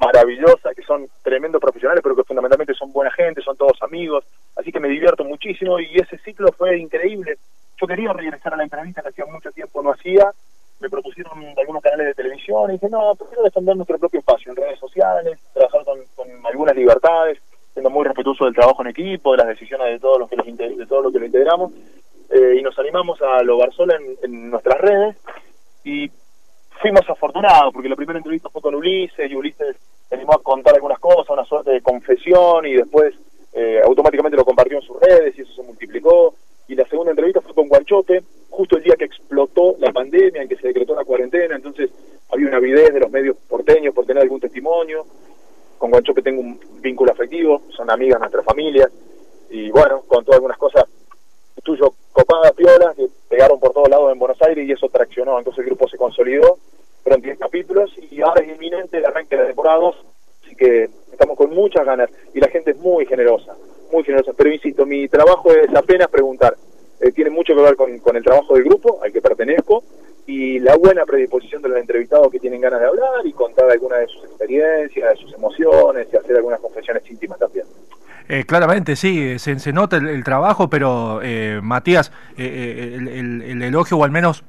maravillosa, 0.00 0.74
que 0.74 0.82
son 0.82 1.06
tremendos 1.22 1.60
profesionales, 1.60 2.02
pero 2.02 2.16
que 2.16 2.24
fundamentalmente 2.24 2.74
son 2.74 2.92
buena 2.92 3.12
gente, 3.12 3.40
son 3.42 3.56
todos 3.56 3.80
amigos, 3.82 4.24
así 4.56 4.72
que 4.72 4.80
me 4.80 4.88
divierto 4.88 5.22
muchísimo 5.22 5.78
y 5.78 5.94
ese 5.94 6.18
ciclo 6.18 6.50
fue 6.52 6.76
increíble 6.78 7.38
yo 7.80 7.86
quería 7.86 8.12
regresar 8.12 8.54
a 8.54 8.56
la 8.56 8.64
entrevista 8.64 9.02
que 9.02 9.08
hacía 9.08 9.26
mucho 9.26 9.50
tiempo 9.52 9.82
no 9.82 9.92
hacía, 9.92 10.30
me 10.80 10.90
propusieron 10.90 11.32
algunos 11.56 11.82
canales 11.82 12.08
de 12.08 12.14
televisión 12.14 12.70
y 12.70 12.74
dije, 12.74 12.88
no, 12.88 13.14
prefiero 13.14 13.42
defender 13.42 13.76
nuestro 13.76 13.98
propio 13.98 14.20
espacio 14.20 14.52
en 14.52 14.56
redes 14.56 14.78
sociales, 14.78 15.38
trabajar 15.52 15.84
con, 15.84 15.98
algunas 16.46 16.76
libertades, 16.76 17.38
siendo 17.72 17.90
muy 17.90 18.04
respetuoso 18.04 18.44
del 18.44 18.54
trabajo 18.54 18.82
en 18.82 18.88
equipo, 18.88 19.32
de 19.32 19.38
las 19.38 19.48
decisiones 19.48 19.88
de 19.88 19.98
todos 19.98 20.18
los 20.18 20.28
que 20.28 20.36
los 20.36 20.46
de 20.46 20.86
todo 20.86 21.02
lo 21.02 21.12
que 21.12 21.18
lo 21.18 21.26
integramos, 21.26 21.72
eh, 22.30 22.56
y 22.58 22.62
nos 22.62 22.78
animamos 22.78 23.20
a 23.22 23.42
lo 23.42 23.58
Barzola 23.58 23.96
en, 23.96 24.16
en 24.22 24.50
nuestras 24.50 24.80
redes 24.80 25.16
y 25.84 26.10
fuimos 26.80 27.08
afortunados 27.08 27.72
porque 27.72 27.88
la 27.88 27.96
primera 27.96 28.18
entrevista 28.18 28.48
fue 28.50 28.62
con 28.62 28.74
Ulises 28.74 29.30
y 29.30 29.34
Ulises 29.34 29.76
se 30.08 30.14
animó 30.14 30.34
a 30.34 30.42
contar 30.42 30.74
algunas 30.74 30.98
cosas, 30.98 31.30
una 31.30 31.44
suerte 31.44 31.70
de 31.70 31.80
confesión 31.80 32.66
y 32.66 32.74
después 32.74 33.14
eh, 33.52 33.80
automáticamente 33.84 34.36
lo 34.36 34.44
compartió 34.44 34.78
en 34.78 34.82
sus 34.82 35.00
redes 35.00 35.38
y 35.38 35.42
eso 35.42 35.54
se 35.54 35.62
multiplicó 35.62 36.34
y 36.68 36.74
la 36.74 36.86
segunda 36.86 37.10
entrevista 37.10 37.40
fue 37.40 37.54
con 37.54 37.68
Guanchope, 37.68 38.22
justo 38.50 38.76
el 38.76 38.82
día 38.82 38.96
que 38.96 39.04
explotó 39.04 39.76
la 39.78 39.92
pandemia, 39.92 40.42
en 40.42 40.48
que 40.48 40.56
se 40.56 40.68
decretó 40.68 40.94
la 40.94 41.04
cuarentena, 41.04 41.56
entonces 41.56 41.90
había 42.30 42.48
una 42.48 42.56
avidez 42.56 42.92
de 42.92 43.00
los 43.00 43.10
medios 43.10 43.36
porteños 43.48 43.94
por 43.94 44.06
tener 44.06 44.22
algún 44.22 44.40
testimonio. 44.40 45.04
Con 45.78 45.90
Guanchope 45.90 46.22
tengo 46.22 46.40
un 46.40 46.58
vínculo 46.80 47.12
afectivo, 47.12 47.62
son 47.70 47.90
amigas 47.90 48.20
nuestras 48.20 48.44
familias, 48.44 48.90
y 49.50 49.70
bueno, 49.70 50.02
con 50.06 50.24
todas 50.24 50.38
algunas 50.38 50.58
cosas 50.58 50.84
tuyo 51.62 51.94
copadas, 52.12 52.52
piolas, 52.52 52.94
que 52.94 53.08
pegaron 53.28 53.58
por 53.58 53.72
todos 53.72 53.88
lados 53.88 54.12
en 54.12 54.18
Buenos 54.18 54.40
Aires 54.42 54.68
y 54.68 54.72
eso 54.72 54.88
traccionó, 54.88 55.38
entonces 55.38 55.60
el 55.60 55.66
grupo 55.66 55.88
se 55.88 55.96
consolidó, 55.96 56.58
fueron 57.02 57.22
10 57.22 57.38
capítulos 57.38 57.90
y 58.10 58.20
ahora 58.20 58.42
es 58.42 58.54
inminente 58.54 58.98
el 58.98 59.06
arranque 59.06 59.34
de 59.34 59.42
la 59.42 59.48
temporada 59.48 59.78
2, 59.78 59.96
así 60.44 60.56
que 60.56 60.90
estamos 61.10 61.36
con 61.36 61.50
muchas 61.54 61.84
ganas 61.84 62.10
y 62.34 62.40
la 62.40 62.48
gente 62.48 62.72
es 62.72 62.76
muy 62.78 63.06
generosa 63.06 63.56
muy 63.94 64.04
generosa. 64.04 64.32
Pero 64.36 64.52
insisto, 64.52 64.84
mi 64.84 65.08
trabajo 65.08 65.52
es 65.52 65.74
apenas 65.74 66.08
preguntar. 66.08 66.56
Eh, 67.00 67.12
tiene 67.12 67.30
mucho 67.30 67.54
que 67.54 67.62
ver 67.62 67.76
con, 67.76 67.98
con, 67.98 68.16
el 68.16 68.22
trabajo 68.22 68.54
del 68.54 68.64
grupo 68.64 69.00
al 69.02 69.12
que 69.12 69.20
pertenezco 69.20 69.82
y 70.26 70.58
la 70.58 70.76
buena 70.76 71.04
predisposición 71.04 71.60
de 71.62 71.68
los 71.68 71.78
entrevistados 71.78 72.30
que 72.30 72.38
tienen 72.38 72.60
ganas 72.60 72.80
de 72.80 72.86
hablar 72.86 73.24
y 73.24 73.32
contar 73.32 73.70
alguna 73.70 73.96
de 73.96 74.06
sus 74.06 74.24
experiencias, 74.24 75.10
de 75.10 75.16
sus 75.16 75.34
emociones 75.34 76.06
y 76.12 76.16
hacer 76.16 76.36
algunas 76.36 76.60
confesiones 76.60 77.02
íntimas 77.10 77.38
también. 77.38 77.66
Eh, 78.28 78.44
claramente, 78.44 78.96
sí, 78.96 79.38
se, 79.38 79.58
se 79.58 79.72
nota 79.72 79.96
el, 79.96 80.24
trabajo, 80.24 80.70
pero 80.70 81.20
eh, 81.22 81.60
Matías, 81.62 82.10
eh, 82.38 82.94
el, 82.94 83.08
el, 83.08 83.42
el 83.42 83.62
elogio 83.62 83.98
o 83.98 84.04
al 84.04 84.10
menos 84.10 84.44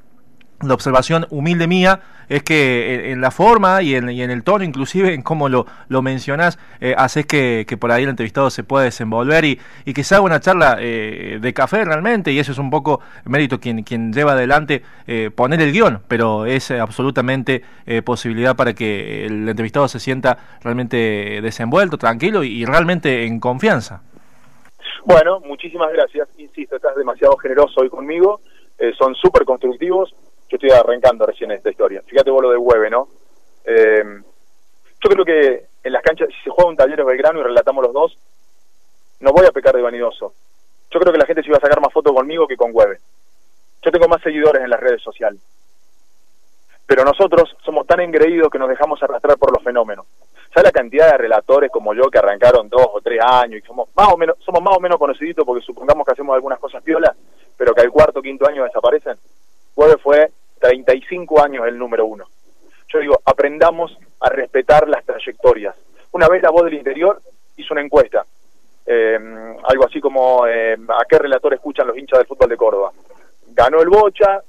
la 0.61 0.73
observación 0.73 1.27
humilde 1.29 1.67
mía 1.67 2.01
es 2.29 2.43
que 2.43 3.11
en, 3.11 3.21
la 3.21 3.31
forma 3.31 3.81
y 3.81 3.95
en, 3.95 4.09
el 4.09 4.43
tono, 4.43 4.63
inclusive 4.63 5.13
en 5.13 5.21
cómo 5.21 5.49
lo, 5.49 5.65
lo 5.89 6.01
mencionas, 6.01 6.57
eh, 6.79 6.95
haces 6.97 7.25
que, 7.25 7.65
por 7.79 7.91
ahí 7.91 8.03
el 8.03 8.09
entrevistado 8.09 8.49
se 8.49 8.63
pueda 8.63 8.85
desenvolver 8.85 9.45
y, 9.45 9.59
y 9.85 9.93
que 9.93 10.03
se 10.03 10.15
haga 10.15 10.23
una 10.23 10.39
charla 10.39 10.77
eh, 10.79 11.37
de 11.41 11.53
café 11.53 11.83
realmente, 11.85 12.31
y 12.31 12.39
eso 12.39 12.51
es 12.51 12.57
un 12.57 12.69
poco 12.69 13.01
mérito 13.25 13.59
quien, 13.59 13.83
quien 13.83 14.13
lleva 14.13 14.31
adelante 14.31 14.81
eh, 15.07 15.29
poner 15.33 15.61
el 15.61 15.71
guion, 15.71 16.01
pero 16.07 16.45
es 16.45 16.71
absolutamente 16.71 17.63
posibilidad 18.03 18.55
para 18.55 18.73
que 18.73 19.25
el 19.25 19.47
entrevistado 19.47 19.87
se 19.87 19.99
sienta 19.99 20.57
realmente 20.63 21.39
desenvuelto, 21.41 21.97
tranquilo 21.97 22.43
y, 22.43 22.65
realmente 22.65 23.25
en 23.25 23.39
confianza. 23.39 24.01
Bueno, 25.05 25.39
muchísimas 25.41 25.91
gracias. 25.93 26.27
Insisto, 26.37 26.75
estás 26.75 26.95
demasiado 26.95 27.37
generoso 27.37 27.81
hoy 27.81 27.89
conmigo. 27.89 28.41
son 28.97 29.13
súper 29.15 29.45
constructivos 29.45 30.15
yo 30.49 30.57
estoy 30.57 30.71
arrancando 30.71 31.25
recién 31.25 31.51
esta 31.51 31.69
historia. 31.69 32.01
Fíjate 32.05 32.29
vos 32.29 32.41
lo 32.41 32.51
de 32.51 32.57
Hueve, 32.57 32.89
¿no? 32.89 33.07
Eh, 33.65 34.21
yo 35.03 35.09
creo 35.09 35.25
que 35.25 35.65
en 35.83 35.93
las 35.93 36.01
canchas, 36.01 36.29
si 36.29 36.43
se 36.43 36.49
juega 36.49 36.69
un 36.69 36.75
taller 36.75 37.03
Belgrano 37.03 37.39
y 37.39 37.43
relatamos 37.43 37.83
los 37.83 37.93
dos, 37.93 38.17
no 39.19 39.31
voy 39.31 39.45
a 39.45 39.51
pecar 39.51 39.75
de 39.75 39.81
vanidoso. 39.81 40.33
Yo 40.91 40.99
creo 40.99 41.11
que 41.11 41.19
la 41.19 41.25
gente 41.25 41.41
se 41.41 41.49
iba 41.49 41.57
a 41.57 41.61
sacar 41.61 41.81
más 41.81 41.93
fotos 41.93 42.13
conmigo 42.13 42.47
que 42.47 42.57
con 42.57 42.71
Hueve. 42.73 42.99
Yo 43.83 43.91
tengo 43.91 44.07
más 44.07 44.21
seguidores 44.21 44.63
en 44.63 44.69
las 44.69 44.79
redes 44.79 45.01
sociales. 45.01 45.41
Pero 46.87 47.03
nosotros 47.03 47.55
somos 47.63 47.87
tan 47.87 47.99
engreídos 47.99 48.49
que 48.49 48.59
nos 48.59 48.69
dejamos 48.69 49.01
arrastrar 49.01 49.37
por 49.37 49.51
los 49.51 49.63
fenómenos. 49.63 50.05
¿Sabes 50.53 50.65
la 50.65 50.71
cantidad 50.71 51.11
de 51.11 51.17
relatores 51.17 51.71
como 51.71 51.93
yo 51.93 52.09
que 52.09 52.19
arrancaron 52.19 52.69
dos 52.69 52.87
o 52.93 53.01
tres 53.01 53.19
años 53.21 53.61
y 53.61 53.67
somos 53.67 53.89
más 53.95 54.07
o 54.13 54.17
menos, 54.17 54.37
somos 54.45 54.61
más 54.61 54.77
o 54.77 54.79
menos 54.79 54.97
conociditos 54.97 55.45
porque 55.45 55.65
supongamos 55.65 56.05
que 56.05 56.13
hacemos 56.13 56.33
algunas 56.33 56.59
cosas 56.59 56.81
piolas, 56.81 57.15
pero 57.57 57.73
que 57.73 57.81
al 57.81 57.91
cuarto 57.91 58.19
o 58.19 58.21
quinto 58.21 58.47
año 58.47 58.63
desaparecen? 58.63 59.17
Hueve 59.75 59.97
fue 59.97 60.31
35 60.59 61.43
años 61.43 61.67
el 61.67 61.77
número 61.77 62.05
uno. 62.05 62.25
Yo 62.87 62.99
digo, 62.99 63.21
aprendamos 63.25 63.97
a 64.19 64.29
respetar 64.29 64.87
las 64.87 65.03
trayectorias. 65.05 65.75
Una 66.11 66.27
vez 66.27 66.41
la 66.41 66.49
voz 66.49 66.65
del 66.65 66.75
interior 66.75 67.21
hizo 67.57 67.73
una 67.73 67.81
encuesta, 67.81 68.25
eh, 68.85 69.19
algo 69.63 69.85
así 69.85 69.99
como 69.99 70.47
eh, 70.47 70.73
a 70.73 71.05
qué 71.09 71.17
relator 71.17 71.53
escuchan 71.53 71.87
los 71.87 71.97
hinchas 71.97 72.19
del 72.19 72.27
fútbol 72.27 72.49
de 72.49 72.57
Córdoba. 72.57 72.91
Ganó 73.47 73.81
el 73.81 73.89
Bocha, 73.89 74.41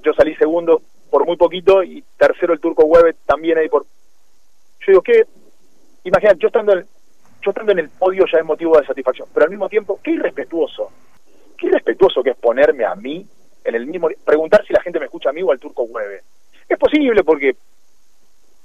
yo 0.00 0.12
salí 0.12 0.34
segundo 0.36 0.82
por 1.10 1.26
muy 1.26 1.36
poquito 1.36 1.82
y 1.82 2.02
tercero 2.16 2.52
el 2.52 2.60
Turco 2.60 2.84
Hueve 2.84 3.16
también 3.26 3.58
ahí 3.58 3.68
por... 3.68 3.84
Yo 3.84 4.86
digo, 4.86 5.02
¿qué? 5.02 5.24
Imagínate, 6.04 6.38
yo 6.38 6.48
estando, 6.48 6.72
en, 6.72 6.86
yo 7.40 7.50
estando 7.50 7.72
en 7.72 7.80
el 7.80 7.88
podio 7.90 8.24
ya 8.30 8.38
es 8.38 8.44
motivo 8.44 8.78
de 8.78 8.86
satisfacción, 8.86 9.28
pero 9.32 9.44
al 9.44 9.50
mismo 9.50 9.68
tiempo, 9.68 10.00
qué 10.02 10.12
irrespetuoso. 10.12 10.90
Qué 11.56 11.66
irrespetuoso 11.66 12.22
que 12.22 12.30
es 12.30 12.36
ponerme 12.36 12.84
a 12.84 12.94
mí 12.94 13.26
el 13.74 13.86
mismo 13.86 14.08
preguntar 14.24 14.64
si 14.66 14.72
la 14.72 14.82
gente 14.82 14.98
me 14.98 15.06
escucha 15.06 15.30
a 15.30 15.32
mí 15.32 15.42
o 15.42 15.52
al 15.52 15.60
turco 15.60 15.84
Hueve. 15.84 16.22
Es 16.68 16.78
posible 16.78 17.22
porque 17.24 17.56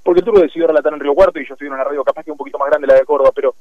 porque 0.02 0.20
el 0.20 0.24
turco 0.24 0.40
decidió 0.40 0.66
relatar 0.66 0.92
en 0.92 1.00
Río 1.00 1.14
Cuarto 1.14 1.38
y 1.38 1.46
yo 1.46 1.54
estoy 1.54 1.66
en 1.66 1.74
una 1.74 1.84
radio 1.84 2.02
capaz 2.02 2.24
que 2.24 2.30
un 2.30 2.38
poquito 2.38 2.58
más 2.58 2.70
grande 2.70 2.86
la 2.86 2.94
de 2.94 3.04
Córdoba, 3.04 3.30
pero 3.34 3.54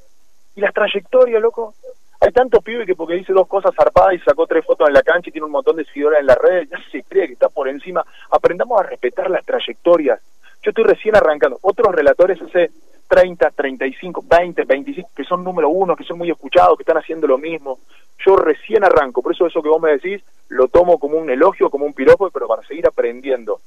¿y 0.56 0.62
las 0.62 0.74
trayectorias, 0.74 1.42
loco? 1.42 1.74
Hay 2.20 2.32
tanto 2.32 2.62
pibe 2.62 2.86
que 2.86 2.96
porque 2.96 3.16
dice 3.16 3.34
dos 3.34 3.48
cosas 3.48 3.76
zarpadas 3.76 4.16
y 4.16 4.20
sacó 4.20 4.48
tres 4.48 4.66
fotos 4.66 4.88
en 4.88 4.94
la 4.94 5.04
cancha 5.04 5.30
y 5.30 5.32
tiene 5.32 5.46
un 5.46 5.52
montón 5.52 5.76
de 5.76 5.86
seguidores 5.86 6.22
en 6.22 6.26
las 6.26 6.38
redes, 6.38 6.70
ya 6.70 6.78
se 6.92 7.04
cree 7.04 7.28
que 7.28 7.34
está 7.34 7.50
por 7.50 7.68
encima. 7.68 8.04
Aprendamos 8.32 8.80
a 8.80 8.84
respetar 8.84 9.30
las 9.30 9.46
trayectorias. 9.46 10.20
Yo 10.64 10.70
estoy 10.70 10.86
recién 10.86 11.16
arrancando. 11.16 11.60
Otros 11.62 11.94
relatores 11.94 12.42
hace 12.42 12.72
30, 13.08 13.52
35, 13.52 14.24
20, 14.28 14.64
25, 14.64 15.10
que 15.16 15.24
son 15.24 15.44
número 15.44 15.70
uno, 15.70 15.96
que 15.96 16.04
son 16.04 16.18
muy 16.18 16.30
escuchados, 16.30 16.78
que 16.78 16.84
están 16.84 16.98
haciendo 16.98 17.28
lo 17.28 17.38
mismo. 17.38 17.80
Yo 18.26 18.36
recién 18.36 18.84
arranco, 18.84 19.22
por 19.22 19.34
eso 19.34 19.46
eso 19.46 19.62
que 19.62 19.70
vos 19.70 19.82
me 19.82 19.92
decís 19.92 20.22
lo 20.50 20.68
tomo 20.68 20.98
como 20.98 21.18
un 21.18 21.30
elogio, 21.30 21.70
como 21.70 21.86
un 21.86 21.94
piropo, 21.94 22.30
pero 22.32 22.48
para 22.48 22.64
seguir 22.64 22.88
aprendiendo. 22.88 23.62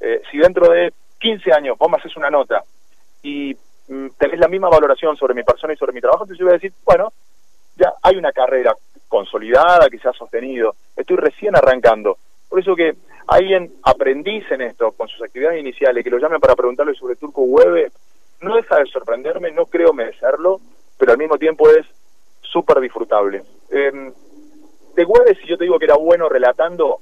Eh, 0.00 0.22
si 0.30 0.38
dentro 0.38 0.70
de 0.70 0.92
15 1.18 1.52
años 1.52 1.78
vos 1.78 1.90
me 1.90 1.96
haces 1.96 2.16
una 2.16 2.30
nota 2.30 2.62
y 3.22 3.56
mm, 3.88 4.08
tenés 4.18 4.38
la 4.38 4.48
misma 4.48 4.68
valoración 4.68 5.16
sobre 5.16 5.34
mi 5.34 5.42
persona 5.42 5.72
y 5.72 5.76
sobre 5.76 5.92
mi 5.92 6.00
trabajo, 6.00 6.24
entonces 6.24 6.38
yo 6.38 6.46
voy 6.46 6.52
a 6.52 6.58
decir, 6.58 6.72
bueno, 6.84 7.12
ya 7.76 7.92
hay 8.02 8.16
una 8.16 8.32
carrera 8.32 8.74
consolidada 9.08 9.88
que 9.88 9.98
se 9.98 10.08
ha 10.08 10.12
sostenido, 10.12 10.74
estoy 10.96 11.16
recién 11.16 11.56
arrancando. 11.56 12.18
Por 12.48 12.60
eso 12.60 12.74
que 12.74 12.94
alguien 13.26 13.72
aprendiz 13.82 14.44
en 14.50 14.62
esto, 14.62 14.92
con 14.92 15.08
sus 15.08 15.22
actividades 15.22 15.60
iniciales, 15.60 16.04
que 16.04 16.10
lo 16.10 16.18
llamen 16.18 16.40
para 16.40 16.54
preguntarle 16.54 16.94
sobre 16.94 17.16
Turco 17.16 17.42
Web, 17.42 17.90
no 18.40 18.56
deja 18.56 18.76
de 18.76 18.86
sorprenderme, 18.86 19.50
no 19.52 19.66
creo 19.66 19.92
merecerlo, 19.92 20.60
pero 20.98 21.12
al 21.12 21.18
mismo 21.18 21.38
tiempo 21.38 21.68
es 21.70 21.86
súper 22.42 22.80
disfrutable. 22.80 23.42
Eh, 23.70 24.12
de 24.94 25.34
si 25.40 25.46
yo 25.46 25.58
te 25.58 25.64
digo 25.64 25.78
que 25.78 25.84
era 25.84 25.96
bueno 25.96 26.28
relatando, 26.28 27.00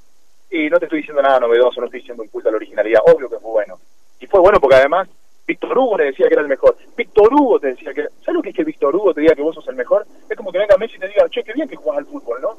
y 0.49 0.69
no 0.69 0.79
te 0.79 0.85
estoy 0.85 0.99
diciendo 0.99 1.21
nada 1.21 1.39
novedoso, 1.39 1.79
no 1.79 1.87
estoy 1.87 2.01
diciendo 2.01 2.23
un 2.23 2.29
culto 2.29 2.49
a 2.49 2.51
la 2.51 2.57
originalidad, 2.57 3.01
obvio 3.05 3.29
que 3.29 3.39
fue 3.39 3.51
bueno. 3.51 3.79
Y 4.19 4.27
fue 4.27 4.39
bueno 4.39 4.59
porque 4.59 4.75
además 4.75 5.07
Víctor 5.47 5.77
Hugo 5.77 5.97
le 5.97 6.05
decía 6.05 6.27
que 6.27 6.33
era 6.33 6.41
el 6.41 6.47
mejor. 6.47 6.75
Víctor 6.95 7.33
Hugo 7.33 7.59
te 7.59 7.67
decía 7.67 7.93
que... 7.93 8.07
¿Sabes 8.23 8.35
lo 8.35 8.41
que 8.41 8.49
es 8.49 8.55
que 8.55 8.63
Víctor 8.63 8.95
Hugo 8.95 9.13
te 9.13 9.21
diga 9.21 9.35
que 9.35 9.41
vos 9.41 9.55
sos 9.55 9.67
el 9.67 9.75
mejor? 9.75 10.05
Es 10.29 10.35
como 10.35 10.51
que 10.51 10.57
venga 10.57 10.77
Messi 10.77 10.95
y 10.95 10.99
te 10.99 11.07
diga, 11.07 11.29
che, 11.29 11.43
qué 11.43 11.53
bien 11.53 11.67
que 11.67 11.75
jugás 11.75 11.99
al 11.99 12.05
fútbol, 12.05 12.41
¿no? 12.41 12.57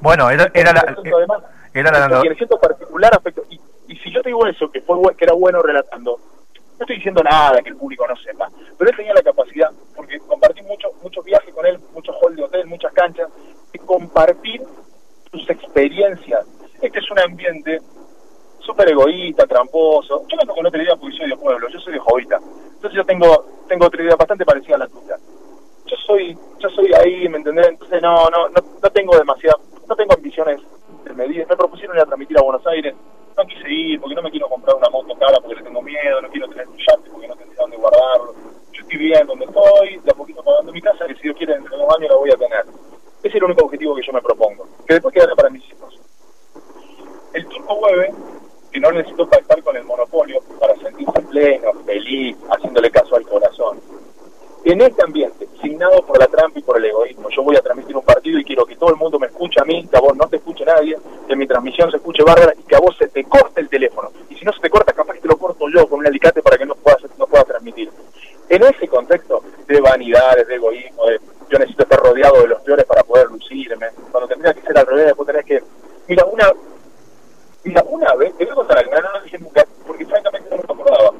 Bueno, 0.00 0.28
era, 0.28 0.50
era 0.52 0.72
la... 0.72 0.80
Además, 0.80 1.42
era 1.72 2.08
la... 2.08 2.20
Y 2.24 2.28
en 2.28 2.36
cierto 2.36 2.58
particular 2.58 3.14
aspecto... 3.14 3.44
Y, 3.48 3.60
y 3.88 3.96
si 3.98 4.12
yo 4.12 4.22
te 4.22 4.30
digo 4.30 4.46
eso, 4.46 4.70
que 4.70 4.80
fue 4.80 4.98
que 5.16 5.24
era 5.24 5.34
bueno 5.34 5.62
relatando, 5.62 6.18
diciendo 6.96 7.22
nada 7.22 7.62
que 7.62 7.70
el 7.70 7.76
público 7.76 8.06
no 8.06 8.16
sepa, 8.16 8.50
pero 8.76 8.90
él 8.90 8.96
tenía 8.96 9.14
la 9.14 9.22
capacidad, 9.22 9.70
porque 9.94 10.18
compartí 10.20 10.62
muchos 10.62 10.92
muchos 11.02 11.24
viajes 11.24 11.54
con 11.54 11.64
él, 11.66 11.78
muchos 11.92 12.16
halls 12.20 12.36
de 12.36 12.44
hotel, 12.44 12.66
muchas 12.66 12.92
canchas, 12.92 13.28
de 13.72 13.78
compartir 13.80 14.62
sus 15.30 15.48
experiencias. 15.50 16.46
Este 16.80 16.98
es 16.98 17.10
un 17.10 17.18
ambiente 17.18 17.80
súper 18.60 18.90
egoísta, 18.90 19.46
tramposo. 19.46 20.26
Yo 20.28 20.36
vengo 20.36 20.54
con 20.54 20.66
otra 20.66 20.82
idea 20.82 20.96
porque 20.96 21.16
soy 21.16 21.30
de 21.30 21.36
pueblo, 21.36 21.68
yo 21.68 21.78
soy 21.80 21.92
de 21.92 21.98
jovita. 21.98 22.36
Entonces 22.36 22.92
yo 22.92 23.04
tengo, 23.04 23.44
tengo 23.68 23.86
otra 23.86 24.02
idea 24.02 24.16
bastante 24.16 24.44
parecida 24.44 24.76
a 24.76 24.78
la 24.78 24.88
tuya. 24.88 25.16
Yo 25.86 25.96
soy, 26.04 26.36
yo 26.58 26.68
soy 26.70 26.92
ahí, 26.94 27.28
¿me 27.28 27.38
entendés? 27.38 27.68
Entonces 27.68 28.02
no, 28.02 28.28
no, 28.30 28.48
no, 28.48 28.60
no 28.82 28.90
tengo 28.90 29.16
demasiado, 29.16 29.60
no 29.88 29.94
tengo 29.94 30.14
ambiciones 30.14 30.60
de 31.04 31.12
medidas. 31.14 31.48
Me 31.48 31.56
propusieron 31.56 31.96
ir 31.96 32.02
a 32.02 32.06
transmitir 32.06 32.38
a 32.38 32.42
Buenos 32.42 32.66
Aires, 32.66 32.94
no 33.36 33.46
quise 33.46 33.70
ir 33.70 34.00
porque 34.00 34.14
no 34.14 34.22
me 34.22 34.30
quiero 34.30 34.48
comprar 34.48 34.76
una 34.76 34.88
moto 34.88 35.14
cara 35.16 35.38
porque 35.40 35.56
le 35.56 35.62
tengo 35.62 35.82
miedo, 35.82 36.22
no 36.22 36.30
quiero 36.30 36.48
tener 36.48 36.66
un 36.68 36.76
yate 36.76 37.10
porque 37.10 37.28
no 37.28 37.36
tendría 37.36 37.60
dónde 37.60 37.76
guardarlo. 37.76 38.34
Yo 38.72 38.82
estoy 38.82 38.98
bien 38.98 39.26
donde 39.26 39.44
estoy, 39.44 39.98
de 39.98 40.10
a 40.10 40.14
poquito 40.14 40.42
pagando 40.42 40.72
mi 40.72 40.80
casa, 40.80 41.06
que 41.06 41.14
si 41.16 41.22
Dios 41.22 41.36
quiere 41.36 41.54
dentro 41.54 41.76
de 41.76 41.82
dos 41.82 41.96
años 41.96 42.10
la 42.10 42.16
voy 42.16 42.30
a 42.30 42.36
tener. 42.36 42.64
Ese 43.18 43.28
es 43.28 43.34
el 43.34 43.44
único 43.44 43.64
objetivo 43.64 43.94
que 43.94 44.06
yo 44.06 44.12
me 44.12 44.22
propongo, 44.22 44.66
que 44.86 44.94
después 44.94 45.14
quedará 45.14 45.34
para 45.34 45.50
mis 45.50 45.64
hijos. 45.68 46.00
El 47.34 47.46
Turco 47.46 47.74
Web, 47.74 48.14
que 48.72 48.80
no 48.80 48.90
necesito 48.92 49.28
pactar 49.28 49.62
con 49.62 49.76
el 49.76 49.84
monopolio 49.84 50.40
para 50.58 50.74
sentirse 50.76 51.20
pleno, 51.22 51.72
feliz, 51.84 52.36
haciéndole 52.50 52.90
caso 52.90 53.16
al 53.16 53.26
corazón. 53.26 53.80
En 54.66 54.80
este 54.80 55.00
ambiente, 55.00 55.46
signado 55.62 56.04
por 56.04 56.18
la 56.18 56.26
trampa 56.26 56.58
y 56.58 56.62
por 56.62 56.76
el 56.76 56.86
egoísmo, 56.86 57.28
yo 57.30 57.44
voy 57.44 57.54
a 57.54 57.60
transmitir 57.60 57.96
un 57.96 58.02
partido 58.02 58.40
y 58.40 58.44
quiero 58.44 58.66
que 58.66 58.74
todo 58.74 58.90
el 58.90 58.96
mundo 58.96 59.16
me 59.16 59.28
escuche 59.28 59.60
a 59.60 59.64
mí, 59.64 59.86
que 59.86 59.96
a 59.96 60.00
vos 60.00 60.16
no 60.16 60.26
te 60.26 60.38
escuche 60.38 60.64
nadie, 60.64 60.98
que 61.28 61.36
mi 61.36 61.46
transmisión 61.46 61.88
se 61.88 61.98
escuche 61.98 62.24
bárbara 62.24 62.52
y 62.58 62.64
que 62.64 62.74
a 62.74 62.80
vos 62.80 62.96
se 62.98 63.06
te 63.06 63.22
corte 63.22 63.60
el 63.60 63.68
teléfono. 63.68 64.10
Y 64.28 64.34
si 64.34 64.44
no 64.44 64.52
se 64.52 64.58
te 64.58 64.68
corta, 64.68 64.92
capaz 64.92 65.14
que 65.14 65.20
te 65.20 65.28
lo 65.28 65.36
corto 65.36 65.66
yo 65.72 65.86
con 65.86 66.00
un 66.00 66.06
alicate 66.08 66.42
para 66.42 66.58
que 66.58 66.66
no 66.66 66.74
puedas 66.74 67.00
no 67.16 67.28
pueda 67.28 67.44
transmitir. 67.44 67.92
En 68.48 68.64
ese 68.64 68.88
contexto 68.88 69.40
de 69.68 69.80
vanidades, 69.80 70.48
de 70.48 70.56
egoísmo, 70.56 71.06
de 71.06 71.20
yo 71.48 71.58
necesito 71.60 71.84
estar 71.84 72.00
rodeado 72.00 72.42
de 72.42 72.48
los 72.48 72.60
peores 72.62 72.86
para 72.86 73.04
poder 73.04 73.28
lucirme, 73.30 73.86
cuando 74.10 74.26
tendría 74.26 74.52
que 74.52 74.62
ser 74.62 74.76
al 74.76 74.86
revés, 74.86 75.06
después 75.06 75.28
tenés 75.28 75.44
que... 75.44 75.62
Mira, 76.08 76.24
una, 76.24 76.52
mira, 77.62 77.84
una 77.88 78.14
vez, 78.16 78.36
te 78.36 78.44
voy 78.44 78.52
a 78.52 78.56
contar 78.56 78.78
algo, 78.78 78.90
no 79.00 79.12
lo 79.12 79.20
dije 79.22 79.38
nunca, 79.38 79.64
porque 79.86 80.04
francamente 80.06 80.50
no 80.50 80.56
me 80.56 80.62
acordaba. 80.62 81.12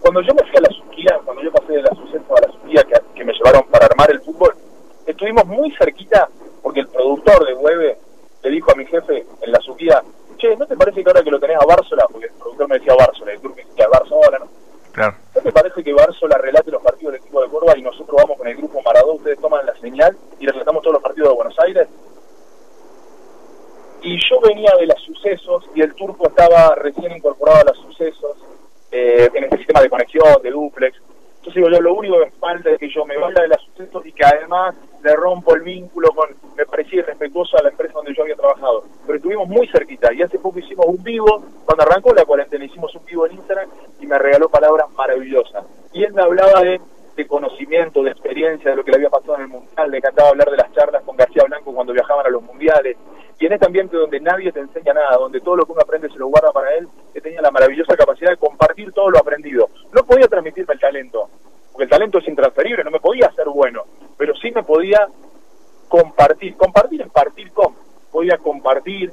Cuando 0.00 0.22
yo 0.22 0.34
me 0.34 0.42
fui 0.42 0.56
a 0.56 0.60
la 0.62 0.70
Suquía, 0.70 1.20
cuando 1.24 1.42
yo 1.42 1.52
pasé 1.52 1.74
de 1.74 1.82
la 1.82 1.94
Suceso 1.94 2.36
a 2.36 2.40
la 2.40 2.52
Suquía, 2.52 2.82
que, 2.84 2.94
que 3.14 3.24
me 3.24 3.34
llevaron 3.34 3.64
para 3.70 3.86
armar 3.86 4.10
el 4.10 4.20
fútbol, 4.22 4.54
estuvimos 5.06 5.44
muy 5.46 5.70
cerquita, 5.72 6.28
porque 6.62 6.80
el 6.80 6.88
productor 6.88 7.46
de 7.46 7.54
Hueve 7.54 7.98
le 8.42 8.50
dijo 8.50 8.72
a 8.72 8.74
mi 8.74 8.86
jefe 8.86 9.26
en 9.42 9.52
la 9.52 9.60
Suquía, 9.60 10.02
che, 10.38 10.56
¿no 10.56 10.66
te 10.66 10.76
parece 10.76 11.02
que 11.02 11.10
ahora 11.10 11.22
que 11.22 11.30
lo 11.30 11.38
tenés 11.38 11.58
a 11.60 11.66
Bársola, 11.66 12.06
porque 12.10 12.26
el 12.26 12.32
productor 12.32 12.68
me 12.68 12.78
decía 12.78 12.94
Bársola, 12.94 13.32
el 13.32 13.40
turco 13.40 13.56
decía 13.56 13.88
Bársola, 13.88 14.38
¿no? 14.38 14.48
Claro. 14.92 15.16
¿No 15.34 15.40
te 15.42 15.52
parece 15.52 15.84
que 15.84 15.92
Bársola 15.92 16.38
relate 16.38 16.70
los 16.70 16.82
partidos 16.82 17.12
del 17.12 17.22
equipo 17.22 17.42
de 17.42 17.48
Córdoba 17.48 17.74
y 17.76 17.82
nosotros 17.82 18.16
vamos 18.16 18.38
con 18.38 18.48
el 18.48 18.56
grupo 18.56 18.82
Maradó, 18.82 19.12
ustedes 19.12 19.38
toman 19.38 19.66
la 19.66 19.74
señal 19.76 20.16
y 20.40 20.46
relatamos 20.46 20.82
todos 20.82 20.94
los 20.94 21.02
partidos 21.02 21.28
Y 24.02 24.16
yo 24.28 24.40
venía 24.40 24.72
de 24.78 24.86
las 24.86 24.98
sucesos 25.00 25.64
y 25.74 25.82
el 25.82 25.94
turco 25.94 26.28
estaba 26.28 26.74
recién 26.74 27.12
incorporado 27.12 27.60
a 27.60 27.64
los 27.64 27.78
sucesos 27.78 28.36
eh, 28.90 29.28
en 29.34 29.44
este 29.44 29.58
sistema 29.58 29.82
de 29.82 29.90
conexión, 29.90 30.42
de 30.42 30.50
duplex. 30.50 30.96
Entonces 31.40 31.54
digo 31.54 31.70
yo, 31.70 31.80
lo 31.80 31.94
único 31.94 32.18
que 32.18 32.26
me 32.26 32.30
falta 32.32 32.70
es 32.70 32.78
que 32.78 32.90
yo 32.90 33.04
me 33.06 33.16
vaya 33.16 33.40
de 33.40 33.48
las 33.48 33.62
sucesos 33.62 34.04
y 34.04 34.12
que 34.12 34.24
además 34.24 34.74
le 35.02 35.14
rompo 35.16 35.54
el 35.54 35.62
vínculo 35.62 36.10
con, 36.10 36.28
me 36.54 36.66
parecía 36.66 37.00
irrespetuoso 37.00 37.56
a 37.56 37.62
la 37.62 37.70
empresa 37.70 37.94
donde 37.94 38.14
yo 38.14 38.22
había 38.22 38.36
trabajado. 38.36 38.84
Pero 39.06 39.16
estuvimos 39.16 39.48
muy 39.48 39.66
cerquita 39.68 40.12
y 40.12 40.22
hace 40.22 40.38
poco 40.38 40.58
hicimos 40.58 40.84
un 40.86 41.02
vivo, 41.02 41.42
cuando 41.64 41.84
arrancó 41.84 42.12
la 42.12 42.26
cuarentena 42.26 42.64
hicimos 42.66 42.94
un 42.94 43.04
vivo 43.06 43.26
en 43.26 43.32
Instagram 43.32 43.70
y 44.00 44.06
me 44.06 44.18
regaló 44.18 44.50
palabras 44.50 44.90
maravillosas. 44.90 45.64
Y 45.94 46.04
él 46.04 46.12
me 46.12 46.22
hablaba 46.22 46.60
de, 46.60 46.78
de 47.20 47.26
conocimiento, 47.28 48.02
de 48.02 48.10
experiencia, 48.10 48.70
de 48.70 48.76
lo 48.76 48.84
que 48.84 48.90
le 48.90 48.96
había 48.96 49.10
pasado 49.10 49.36
en 49.36 49.42
el 49.42 49.48
Mundial, 49.48 49.90
le 49.90 49.98
encantaba 49.98 50.30
hablar 50.30 50.50
de 50.50 50.56
las 50.56 50.72
charlas 50.72 51.02
con 51.04 51.16
García 51.16 51.44
Blanco 51.46 51.74
cuando 51.74 51.92
viajaban 51.92 52.26
a 52.26 52.30
los 52.30 52.42
Mundiales. 52.42 52.96
Y 53.38 53.46
en 53.46 53.52
este 53.52 53.66
ambiente 53.66 53.96
donde 53.96 54.20
nadie 54.20 54.52
te 54.52 54.60
enseña 54.60 54.92
nada, 54.92 55.16
donde 55.16 55.40
todo 55.40 55.56
lo 55.56 55.66
que 55.66 55.72
uno 55.72 55.82
aprende 55.82 56.08
se 56.08 56.18
lo 56.18 56.28
guarda 56.28 56.52
para 56.52 56.74
él, 56.74 56.88
que 57.12 57.20
tenía 57.20 57.40
la 57.40 57.50
maravillosa 57.50 57.96
capacidad 57.96 58.30
de 58.30 58.36
compartir 58.36 58.92
todo 58.92 59.10
lo 59.10 59.18
aprendido. 59.18 59.68
No 59.92 60.02
podía 60.04 60.28
transmitirme 60.28 60.74
el 60.74 60.80
talento, 60.80 61.28
porque 61.72 61.84
el 61.84 61.90
talento 61.90 62.18
es 62.18 62.28
intransferible, 62.28 62.84
no 62.84 62.90
me 62.90 63.00
podía 63.00 63.30
ser 63.32 63.48
bueno, 63.48 63.84
pero 64.16 64.34
sí 64.36 64.50
me 64.52 64.62
podía 64.62 65.06
compartir. 65.88 66.56
Compartir 66.56 67.02
es 67.02 67.10
partir 67.10 67.50
con. 67.52 67.74
Podía 68.10 68.38
compartir, 68.38 69.12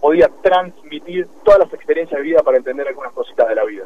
podía 0.00 0.28
transmitir 0.42 1.28
todas 1.44 1.60
las 1.60 1.72
experiencias 1.72 2.18
de 2.18 2.24
vida 2.24 2.42
para 2.42 2.56
entender 2.56 2.88
algunas 2.88 3.12
cositas 3.12 3.48
de 3.48 3.54
la 3.54 3.64
vida. 3.64 3.84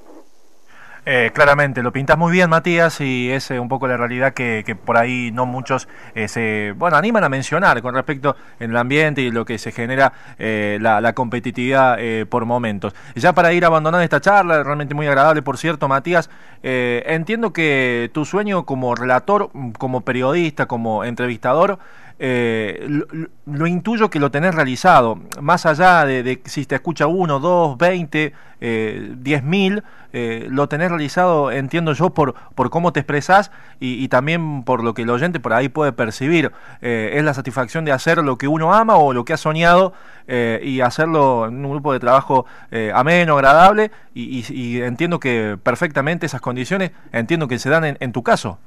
Eh, 1.18 1.30
claramente, 1.32 1.82
lo 1.82 1.92
pintas 1.94 2.18
muy 2.18 2.30
bien, 2.30 2.50
Matías, 2.50 3.00
y 3.00 3.30
es 3.30 3.50
eh, 3.50 3.58
un 3.58 3.70
poco 3.70 3.88
la 3.88 3.96
realidad 3.96 4.34
que, 4.34 4.76
por 4.84 4.98
ahí 4.98 5.30
no 5.32 5.46
muchos 5.46 5.88
eh, 6.14 6.28
se 6.28 6.74
bueno 6.76 6.98
animan 6.98 7.24
a 7.24 7.30
mencionar 7.30 7.80
con 7.80 7.94
respecto 7.94 8.36
en 8.60 8.72
el 8.72 8.76
ambiente 8.76 9.22
y 9.22 9.30
lo 9.30 9.46
que 9.46 9.56
se 9.56 9.72
genera 9.72 10.12
eh, 10.38 10.76
la, 10.78 11.14
competitividad 11.14 11.96
por 12.28 12.44
momentos. 12.44 12.94
Ya 13.14 13.32
para 13.32 13.54
ir 13.54 13.64
abandonando 13.64 14.02
esta 14.04 14.20
charla, 14.20 14.62
realmente 14.62 14.94
muy 14.94 15.06
agradable, 15.06 15.40
por 15.40 15.56
cierto, 15.56 15.88
Matías, 15.88 16.28
entiendo 16.62 17.50
que 17.54 18.10
tu 18.12 18.26
sueño 18.26 18.66
como 18.66 18.94
relator, 18.94 19.50
como 19.78 20.02
periodista, 20.02 20.66
como 20.66 21.04
entrevistador, 21.04 21.78
lo, 22.18 23.06
lo, 23.46 23.66
intuyo 23.66 24.10
que 24.10 24.20
lo 24.20 24.30
tenés 24.30 24.54
realizado, 24.54 25.18
más 25.40 25.64
allá 25.64 26.04
de, 26.04 26.22
de 26.22 26.42
si 26.44 26.66
te 26.66 26.74
escucha 26.74 27.06
uno, 27.06 27.40
dos, 27.40 27.78
veinte, 27.78 28.34
eh, 28.60 29.12
diez 29.16 29.42
mil, 29.42 29.82
eh, 30.12 30.46
lo 30.50 30.68
tenés 30.68 30.88
realizado, 30.88 31.50
entiendo 31.50 31.92
yo, 31.92 32.10
por, 32.10 32.34
por 32.54 32.70
cómo 32.70 32.92
te 32.92 33.00
expresás 33.00 33.50
y, 33.80 34.08
también 34.08 34.64
por 34.64 34.82
lo 34.82 34.94
que 34.94 35.02
el 35.02 35.10
oyente 35.10 35.40
por 35.40 35.52
ahí 35.52 35.68
puede 35.68 35.92
percibir. 35.92 36.52
Eh, 36.80 37.12
es 37.14 37.24
la 37.24 37.34
satisfacción 37.34 37.84
de 37.84 37.92
hacer 37.92 38.18
lo 38.18 38.38
que 38.38 38.48
uno 38.48 38.72
ama 38.74 38.96
o 38.96 39.12
lo 39.12 39.24
que 39.24 39.32
ha 39.32 39.36
soñado 39.36 39.92
eh, 40.26 40.60
y 40.62 40.80
hacerlo 40.80 41.46
en 41.46 41.64
un 41.64 41.70
grupo 41.70 41.92
de 41.92 42.00
trabajo 42.00 42.46
eh, 42.70 42.90
ameno, 42.94 43.34
agradable 43.34 43.90
y, 44.14 44.80
entiendo 44.80 45.20
que 45.20 45.58
perfectamente 45.62 46.26
esas 46.26 46.40
condiciones, 46.40 46.92
entiendo 47.12 47.48
que 47.48 47.58
se 47.58 47.68
dan 47.68 47.84
en, 47.84 47.96
en 48.00 48.12
tu 48.12 48.22
caso. 48.22 48.58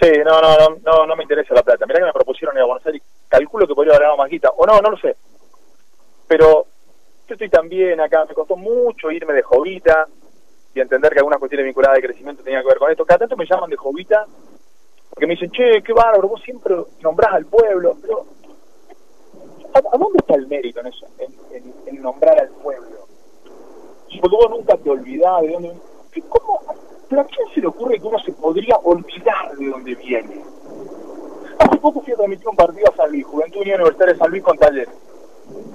Sí, 0.00 0.10
no, 0.24 0.40
no, 0.40 0.56
no, 0.58 0.76
no, 0.84 1.06
no 1.06 1.16
me 1.16 1.22
interesa 1.22 1.54
la 1.54 1.62
plata. 1.62 1.86
Mirá 1.86 2.00
que 2.00 2.06
me 2.06 2.12
propusieron 2.12 2.54
ir 2.56 2.62
a 2.62 2.66
Buenos 2.66 2.84
Aires 2.84 3.02
calculo 3.28 3.66
que 3.66 3.74
podría 3.74 3.92
haber 3.92 4.02
ganado 4.02 4.18
más 4.18 4.28
guita. 4.28 4.50
O 4.56 4.66
no, 4.66 4.80
no 4.80 4.90
lo 4.90 4.98
sé. 4.98 5.16
Pero 6.28 6.66
yo 7.26 7.34
estoy 7.34 7.48
también 7.48 8.00
acá. 8.00 8.24
Me 8.28 8.34
costó 8.34 8.56
mucho 8.56 9.10
irme 9.10 9.32
de 9.32 9.42
jovita 9.42 10.06
y 10.74 10.80
entender 10.80 11.12
que 11.12 11.18
algunas 11.18 11.38
cuestiones 11.38 11.66
vinculadas 11.66 11.96
de 11.96 12.02
crecimiento 12.02 12.42
tenían 12.42 12.62
que 12.62 12.68
ver 12.68 12.78
con 12.78 12.90
esto. 12.90 13.04
Cada 13.04 13.20
tanto 13.20 13.36
me 13.36 13.46
llaman 13.46 13.70
de 13.70 13.76
jovita 13.76 14.26
porque 15.10 15.26
me 15.26 15.34
dicen, 15.34 15.50
che, 15.52 15.82
qué 15.82 15.92
bárbaro, 15.92 16.28
vos 16.28 16.42
siempre 16.42 16.74
nombrás 17.00 17.34
al 17.34 17.46
pueblo. 17.46 17.96
Pero, 18.02 18.26
¿a, 19.74 19.96
dónde 19.96 20.18
está 20.18 20.34
el 20.34 20.48
mérito 20.48 20.80
en 20.80 20.86
eso? 20.88 21.06
En, 21.18 21.32
en, 21.52 21.74
en 21.86 22.02
nombrar 22.02 22.40
al 22.40 22.48
pueblo. 22.48 23.06
Porque 24.20 24.36
vos 24.36 24.50
nunca 24.50 24.76
te 24.76 24.90
olvidás 24.90 25.42
de 25.42 25.48
dónde... 25.48 25.72
¿Cómo 26.28 26.60
pero 27.08 27.20
¿a 27.22 27.24
quién 27.26 27.48
se 27.54 27.60
le 27.60 27.66
ocurre 27.66 27.98
que 27.98 28.06
uno 28.06 28.18
se 28.20 28.32
podría 28.32 28.76
olvidar 28.76 29.56
de 29.56 29.66
dónde 29.66 29.94
viene? 29.94 30.42
Hace 31.58 31.76
poco 31.76 32.00
fui 32.00 32.12
a 32.12 32.16
transmitir 32.16 32.48
un 32.48 32.56
partido 32.56 32.90
a 32.90 32.96
San 32.96 33.10
Luis, 33.10 33.26
Juventud 33.26 33.60
Universitaria 33.60 34.14
de 34.14 34.18
San 34.18 34.30
Luis 34.30 34.42
con 34.42 34.56
Taller. 34.56 34.88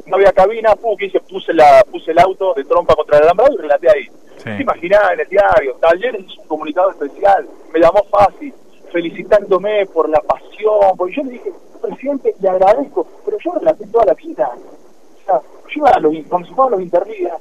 No 0.06 0.16
había 0.16 0.32
cabina, 0.32 0.76
puse, 0.76 1.54
la, 1.54 1.84
puse 1.92 2.12
el 2.12 2.20
auto 2.20 2.54
de 2.56 2.64
trompa 2.64 2.96
contra 2.96 3.18
el 3.18 3.24
alambrado 3.24 3.54
y 3.54 3.58
relaté 3.58 3.90
ahí. 3.90 4.06
Sí. 4.38 4.44
¿Se 4.56 4.62
imaginaba 4.62 5.14
en 5.14 5.20
el 5.20 5.30
diario? 5.30 5.76
Talleres 5.76 6.26
hizo 6.26 6.42
un 6.42 6.48
comunicado 6.48 6.92
especial, 6.92 7.48
me 7.72 7.80
llamó 7.80 8.04
fácil, 8.10 8.54
felicitándome 8.92 9.86
por 9.88 10.10
la 10.10 10.20
pasión, 10.22 10.98
porque 10.98 11.16
yo 11.16 11.24
le 11.24 11.32
dije, 11.32 11.52
presidente, 11.82 12.36
le 12.40 12.50
agradezco, 12.50 13.08
pero 13.26 13.38
yo 13.44 13.52
relaté 13.54 13.86
toda 13.88 14.06
la 14.06 14.14
vida. 14.14 14.52
O 14.52 15.26
sea, 15.26 15.42
yo 15.42 15.74
iba 15.76 15.90
a 15.90 16.00
los, 16.00 16.14
cuando 16.28 16.48
se 16.48 16.54
jugaban 16.54 16.72
los 16.72 16.82
interligas, 16.82 17.40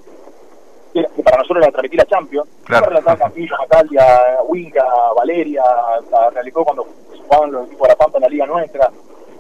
que, 0.93 1.23
para 1.23 1.39
nosotros 1.39 1.63
era 1.63 1.73
transmitir 1.73 2.01
a 2.01 2.07
Champions, 2.07 2.49
claro. 2.65 2.85
yo 2.85 2.91
relataba 2.91 3.13
a 3.13 3.19
Campillo, 3.19 3.57
Natalia, 3.59 4.21
Winca, 4.47 4.85
Valeria, 5.17 5.63
a 5.63 6.31
Realicó 6.31 6.65
cuando 6.65 6.87
jugaban 7.23 7.53
los 7.53 7.67
equipos 7.67 7.83
de 7.83 7.89
la 7.89 7.97
Pampa 7.97 8.19
en 8.19 8.23
la 8.23 8.29
liga 8.29 8.47
nuestra, 8.47 8.91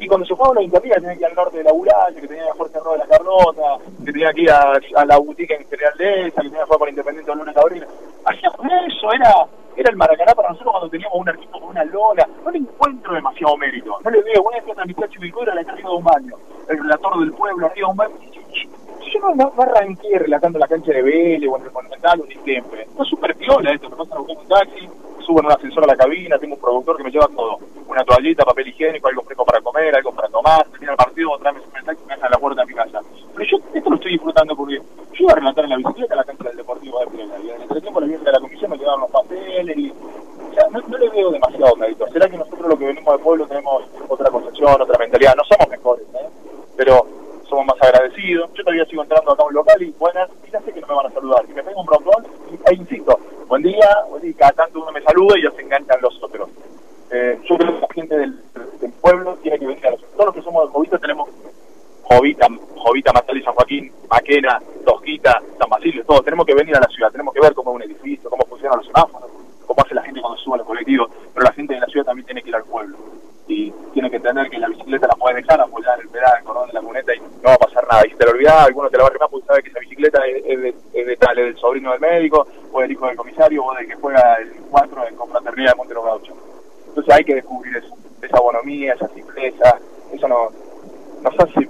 y 0.00 0.07
cuando 0.07 0.26
se 0.26 0.37
fueron 0.37 0.57
los 0.57 0.64
interligas 0.64 1.00
tenía 1.00 1.14
que 1.14 1.21
ir 1.21 1.26
al 1.26 1.35
norte 1.35 1.59
de 1.59 1.64
la 1.64 1.73
Uralle, 1.73 2.21
que 2.21 2.28
tenía 2.28 2.45
que 2.45 2.50
a 2.50 2.55
Jorge 2.55 2.78
Roa 2.78 2.93
de 2.93 2.99
la 2.99 3.07
Carlota, 3.07 3.85
que 4.05 4.12
tenía 4.12 4.33
que 4.33 4.40
ir 4.43 4.50
a, 4.50 4.73
a 4.97 5.05
la 5.05 5.19
boutique 5.19 5.55
en 5.55 5.67
Deza, 5.69 6.43
que 6.43 6.49
tenía 6.49 6.59
que 6.59 6.64
jugar 6.64 6.78
por 6.78 6.88
Independiente 6.88 7.31
de 7.31 7.37
Luna 7.37 7.52
Cabrera. 7.52 7.87
Hacíamos 8.25 8.61
eso, 8.87 9.12
era, 9.12 9.47
era 9.76 9.90
el 9.90 9.97
Maracaná 9.97 10.35
para 10.35 10.50
nosotros 10.50 10.73
cuando 10.73 10.90
teníamos 10.90 11.19
un 11.19 11.28
arquito 11.28 11.52
con 11.52 11.71
una 11.71 11.85
lona. 11.85 12.26
No 12.45 12.50
le 12.50 12.59
encuentro 12.59 13.14
demasiado 13.14 13.57
mérito. 13.57 13.99
No 14.05 14.11
le 14.11 14.23
veo, 14.23 14.43
una 14.43 14.57
vez 14.57 14.64
que 14.64 14.75
transmití 14.75 15.02
a 15.02 15.09
Chivilcoy 15.09 15.47
la 15.47 15.52
arriba 15.52 15.90
de 15.90 15.97
un 15.97 16.05
baño. 16.05 16.35
El 16.69 16.78
relator 16.78 17.21
del 17.21 17.33
pueblo 17.33 17.67
arriba 17.67 17.88
de 17.88 18.07
un. 18.07 18.28
Yo 19.12 19.21
no, 19.21 19.35
no, 19.35 19.52
no 19.57 19.62
arranqué 19.62 20.19
relatando 20.19 20.59
la 20.59 20.69
cancha 20.69 20.93
de 20.93 21.02
Vélez 21.02 21.49
o 21.50 21.57
en 21.57 21.64
el 21.64 21.73
Monumental 21.73 22.21
o 22.21 22.26
ni 22.26 22.35
siempre. 22.45 22.83
Es 22.83 23.09
súper 23.09 23.35
piola 23.37 23.73
esto, 23.73 23.88
me 23.88 23.97
pasan 23.97 24.19
a 24.19 24.21
buscar 24.21 24.37
un 24.37 24.49
taxi, 24.49 24.88
subo 25.29 25.41
en 25.41 25.47
un 25.47 25.53
ascensor 25.53 25.85
a 25.85 25.89
la 25.89 25.97
cabina, 25.97 26.39
tengo 26.39 26.55
un 26.55 26.61
productor 26.61 26.97
que 26.97 27.05
me 27.05 27.11
lleva 27.11 27.29
todo. 27.29 27.59
Una 27.87 28.03
toallita, 28.03 28.45
papel 28.47 28.69
higiénico, 28.69 29.09
algo 29.09 29.23
fresco 29.23 29.45
para 29.45 29.61
comer, 29.61 29.95
algo 29.95 30.11
para 30.13 30.29
tomar, 30.29 30.67
termina 30.69 30.93
el 30.93 30.97
partido, 30.97 31.37
tráeme 31.39 31.61
un 31.61 31.73
mensaje 31.73 31.99
y 32.03 32.07
me 32.07 32.15
dejan 32.15 32.29
a 32.29 32.31
la 32.31 32.39
puerta 32.39 32.63
de 32.63 32.67
mi 32.67 32.75
casa. 32.75 33.01
Pero 33.37 33.51
yo 33.51 33.59
esto 33.75 33.91
lo 33.91 33.97
estoy 33.97 34.13
disfrutando 34.13 34.57
porque 34.57 34.77
yo 34.77 35.19
iba 35.19 35.33
a 35.33 35.37
relatar 35.37 35.65
en 35.65 35.71
la 35.71 35.77
bicicleta 35.77 36.15
a 36.15 36.17
la 36.17 36.25
cancha 36.25 36.45
del 36.45 36.57
Deportivo 36.57 37.01
de 37.01 37.07
Plena 37.09 37.35
y 37.45 37.51
en 37.51 37.61
el 37.61 37.83
tiempo 37.83 38.01
la 38.01 38.07
vieja 38.07 38.25
de 38.25 38.33
la 38.33 38.41
comisión 38.41 38.71
me 38.71 38.79
llevaban 38.79 39.01
los 39.01 39.11
papeles 39.11 39.77
y... 39.77 39.91
O 39.91 40.55
sea, 40.55 40.65
no, 40.71 40.81
no 40.81 40.99
le 40.99 41.09
veo 41.11 41.31
demasiado 41.31 41.77
mérito. 41.77 42.07
¿Será 42.09 42.29
que 42.29 42.39
nosotros 42.39 42.69
lo 42.69 42.79
que 42.79 42.87
venimos 42.87 43.15
del 43.15 43.23
pueblo 43.23 43.47
tenemos 43.47 43.85
otra 44.09 44.31
concepción, 44.31 44.81
otra 44.81 44.99
mentalidad? 44.99 45.35
No 45.37 45.45
somos 45.45 45.69
mejores, 45.69 46.05
¿eh? 46.15 46.29
Pero 46.75 47.07
somos 47.49 47.67
más 47.67 47.77
agradecidos. 47.83 48.51
Yo 48.55 48.65
todavía 48.65 48.87
sigo 48.87 49.03
entrando 49.03 49.33
acá 49.33 49.43
a 49.43 49.47
un 49.47 49.55
local 49.55 49.83
y 49.83 49.91
buenas, 49.99 50.31
y 50.47 50.51
ya 50.51 50.61
sé 50.63 50.73
que 50.73 50.81
no 50.81 50.87
me 50.87 50.95
van 50.95 51.07
a 51.07 51.11
saludar. 51.11 51.45
Y 51.49 51.53
me 51.53 51.63
pego 51.63 51.81
un 51.81 51.87
broncón 51.87 52.27
e 52.65 52.75
insisto, 52.75 53.19
buen 53.49 53.63
día, 53.63 53.89
buen 54.11 54.23
día, 54.23 54.35
cada 54.37 54.53
tanto 54.53 54.83
uno 54.83 54.93
me 54.93 55.01
saluda 55.03 55.39
y 55.39 55.43
ya 55.43 55.51
se 55.53 55.63
enganchan 55.63 56.01
los 56.03 56.23
otros. 56.23 56.51
Eh, 57.11 57.41
yo 57.49 57.57
creo 57.57 57.75
que 57.75 57.81
la 57.81 57.95
gente 57.95 58.19
del, 58.19 58.39
del, 58.81 58.93
pueblo 59.01 59.37
tiene 59.37 59.59
que 59.59 59.67
venir 59.67 59.87
a 59.87 59.93
los 59.93 60.03
Todos 60.03 60.27
los 60.27 60.35
que 60.35 60.43
somos 60.43 60.67
de 60.67 60.73
Jovita 60.73 60.99
tenemos 60.99 61.31
Jovita, 62.03 62.47
Jovita, 62.77 63.13
Matal 63.13 63.39
y 63.39 63.43
San 63.43 63.55
Joaquín, 63.55 63.93
Maquena, 64.11 64.61
Tosquita, 64.85 65.43
San 65.59 65.71
Basilio, 65.71 66.05
todos. 66.05 66.25
Tenemos 66.25 66.45
que 66.45 66.55
venir 66.55 66.77
a 66.77 66.81
la 66.81 66.89
ciudad, 66.89 67.11
tenemos 67.11 67.33
que 67.33 67.41
ver 67.41 67.55
cómo 67.55 67.71
es 67.71 67.77
un 67.77 67.83
edificio, 67.83 68.29
cómo 68.29 68.45
funcionan 68.47 68.79
los 68.79 68.87
semáforos, 68.87 69.31
cómo 69.67 69.83
hace 69.83 69.95
la 69.95 70.03
gente 70.03 70.21
cuando 70.21 70.39
sube 70.39 70.55
a 70.55 70.59
los 70.59 70.67
colectivos. 70.67 71.11
Pero 71.33 71.45
la 71.45 71.53
gente 71.53 71.75
de 71.75 71.81
la 71.81 71.87
ciudad 71.87 72.07
también 72.07 72.27
tiene 72.27 72.43
que 72.43 72.51
ir 72.51 72.57
al 72.57 72.65
pueblo. 72.65 72.97
Y 73.47 73.71
tiene 73.95 74.11
que 74.11 74.17
entender 74.17 74.51
que 74.51 74.59
la 74.59 74.69
bicicleta 74.69 75.07
la 75.07 75.15
puedes 75.15 75.37
dejar 75.37 75.61
apoyada 75.61 75.95
en 75.97 76.01
el 76.03 76.09
pedal, 76.09 76.33
en 76.33 76.39
el 76.39 76.45
cordón 76.45 76.67
de 76.69 76.73
la 76.75 76.81
cuneta 76.81 77.15
y 77.15 77.21
no 77.21 77.29
va 77.45 77.55
a 77.55 77.59
pasar 77.59 77.87
nada. 77.91 78.07
Y 78.07 78.11
si 78.11 78.17
te 78.17 78.25
lo 78.27 78.33
olvidas, 78.33 78.67
alguno 78.67 78.91
te 78.91 78.97
la 78.97 79.03
va 79.05 79.09
a 79.09 79.11
arrimar 79.11 79.31
porque 79.31 79.47
sabe 79.47 79.63
que 79.63 79.71
esa 79.71 79.81
bicicleta 79.81 80.27
es, 80.27 80.45
es, 80.47 80.63
de, 80.63 80.75
es 80.93 81.07
de 81.07 81.17
tal, 81.17 81.39
es 81.39 81.45
del 81.47 81.57
sobrino 81.59 81.93
del 81.93 82.01
médico, 82.01 82.47
o 82.73 82.81
del 82.81 82.93
hijo 82.93 83.07
del 83.07 83.17
comisario, 83.17 83.65
o 83.65 83.75
del 83.75 83.87
que 83.87 83.95
juega 83.95 84.35
el 84.37 84.53
4 84.71 85.09
en 85.09 85.17
confraternidad 85.17 85.73
de 85.73 85.77
Montero 85.77 86.03
Gaucho. 86.03 86.35
Entonces 86.88 87.14
hay 87.14 87.25
que 87.25 87.35
descubrir 87.35 87.76
eso, 87.76 87.95
esa 88.23 88.40
bonomía, 88.40 88.95
esa 88.95 89.09
simpleza, 89.09 89.78
eso 90.12 90.28
no, 90.28 90.49
nos 91.23 91.38
hace 91.38 91.68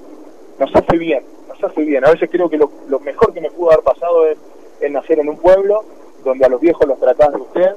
nos 0.59 0.75
hace 0.75 0.97
bien, 0.97 1.23
nos 1.49 1.63
hace 1.63 1.83
bien. 1.83 2.05
A 2.05 2.11
veces 2.11 2.29
creo 2.31 2.49
que 2.49 2.59
lo, 2.59 2.71
mejor 3.01 3.33
que 3.33 3.41
me 3.41 3.51
pudo 3.51 3.73
haber 3.73 3.85
pasado 3.85 4.27
es, 4.27 4.39
es, 4.81 4.91
nacer 4.91 5.21
en 5.21 5.29
un 5.29 5.37
pueblo 5.37 5.85
donde 6.25 6.45
a 6.45 6.49
los 6.49 6.61
viejos 6.61 6.87
los 6.87 6.99
tratás 6.99 7.33
de 7.33 7.41
usted, 7.41 7.77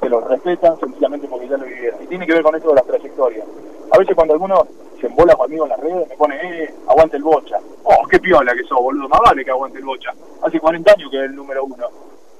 que 0.00 0.08
los 0.08 0.26
respetan 0.26 0.78
sencillamente 0.80 1.28
porque 1.28 1.48
ya 1.48 1.56
lo 1.56 1.66
vivieron. 1.66 2.02
Y 2.02 2.06
tiene 2.06 2.26
que 2.26 2.32
ver 2.32 2.42
con 2.42 2.54
esto 2.54 2.70
de 2.70 2.74
las 2.74 2.86
trayectorias. 2.86 3.46
A 3.90 3.98
veces 3.98 4.14
cuando 4.14 4.34
alguno 4.34 4.66
se 5.00 5.06
embola 5.06 5.34
conmigo 5.34 5.64
en 5.64 5.70
las 5.70 5.80
redes, 5.80 6.08
me 6.08 6.16
pone, 6.16 6.36
eh, 6.42 6.74
aguante 6.88 7.16
el 7.18 7.22
bocha. 7.22 7.58
Oh, 7.84 8.06
qué 8.08 8.18
piola 8.18 8.54
que 8.54 8.64
sos, 8.64 8.80
boludo, 8.80 9.08
más 9.08 9.20
vale 9.24 9.44
que 9.44 9.50
aguante 9.50 9.78
el 9.78 9.84
bocha. 9.84 10.12
Hace 10.42 10.58
40 10.58 10.92
años 10.92 11.10
que 11.10 11.18
es 11.18 11.24
el 11.24 11.36
número 11.36 11.64
uno. 11.64 11.86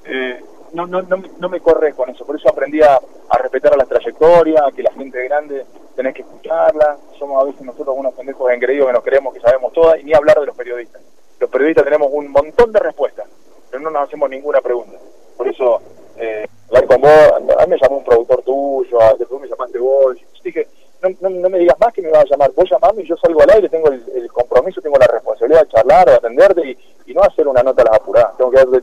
Eh, 0.05 0.41
no, 0.73 0.87
no, 0.87 1.01
no, 1.03 1.23
no 1.39 1.49
me 1.49 1.59
corre 1.61 1.93
con 1.93 2.09
eso, 2.09 2.25
por 2.25 2.35
eso 2.35 2.49
aprendí 2.49 2.81
a, 2.81 2.99
a 3.29 3.37
respetar 3.37 3.73
a 3.73 3.77
las 3.77 3.87
trayectorias, 3.87 4.73
que 4.75 4.83
la 4.83 4.91
gente 4.91 5.23
grande 5.23 5.65
tenés 5.95 6.13
que 6.13 6.21
escucharla. 6.21 6.97
Somos 7.17 7.41
a 7.41 7.45
veces 7.45 7.61
nosotros 7.61 7.95
unos 7.97 8.13
pendejos 8.13 8.51
engreídos 8.51 8.87
que 8.87 8.93
nos 8.93 9.03
creemos 9.03 9.33
que 9.33 9.39
sabemos 9.39 9.71
todas, 9.73 9.99
y 9.99 10.03
ni 10.03 10.13
hablar 10.13 10.39
de 10.39 10.47
los 10.47 10.55
periodistas. 10.55 11.01
Los 11.39 11.49
periodistas 11.49 11.83
tenemos 11.83 12.09
un 12.11 12.31
montón 12.31 12.71
de 12.71 12.79
respuestas, 12.79 13.27
pero 13.69 13.83
no 13.83 13.89
nos 13.89 14.07
hacemos 14.07 14.29
ninguna 14.29 14.61
pregunta. 14.61 14.97
Por 15.37 15.47
eso, 15.47 15.81
eh, 16.17 16.47
hablar 16.67 16.85
con 16.85 17.01
vos, 17.01 17.31
a 17.57 17.65
mí 17.65 17.69
me 17.69 17.77
llamó 17.77 17.97
un 17.97 18.03
productor 18.03 18.41
tuyo, 18.43 18.97
después 19.17 19.41
me 19.41 19.47
llamaste 19.47 19.79
vos, 19.79 20.15
y 20.17 20.43
dije, 20.43 20.67
no, 21.01 21.09
no, 21.21 21.29
no, 21.29 21.49
me 21.49 21.59
digas 21.59 21.77
más 21.79 21.93
que 21.93 22.01
me 22.01 22.09
vas 22.09 22.23
a 22.23 22.29
llamar, 22.29 22.51
vos 22.55 22.69
llamame 22.69 23.01
y 23.01 23.07
yo 23.07 23.17
salgo 23.17 23.41
al 23.41 23.49
aire, 23.49 23.67
tengo 23.67 23.89
el, 23.89 24.31
compromiso, 24.31 24.81
tengo 24.81 24.97
la 24.97 25.07
responsabilidad 25.07 25.61
de 25.61 25.67
charlar, 25.67 26.07
de 26.07 26.15
atenderte 26.15 26.67
y, 26.67 26.77
y 27.07 27.13
no 27.13 27.21
hacer 27.21 27.47
una 27.47 27.61
nota 27.61 27.83
a 27.83 27.85
las 27.85 27.95
apuradas. 27.95 28.35
Tengo 28.37 28.49
que 28.49 28.57
darte 28.57 28.81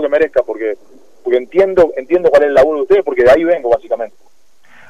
que 0.00 0.08
merezca, 0.08 0.42
porque 0.42 0.76
porque 1.22 1.38
entiendo 1.38 1.92
entiendo 1.96 2.30
cuál 2.30 2.42
es 2.42 2.48
el 2.48 2.54
laburo 2.54 2.78
de 2.78 2.82
ustedes, 2.82 3.04
porque 3.04 3.24
de 3.24 3.30
ahí 3.30 3.44
vengo 3.44 3.70
básicamente. 3.70 4.16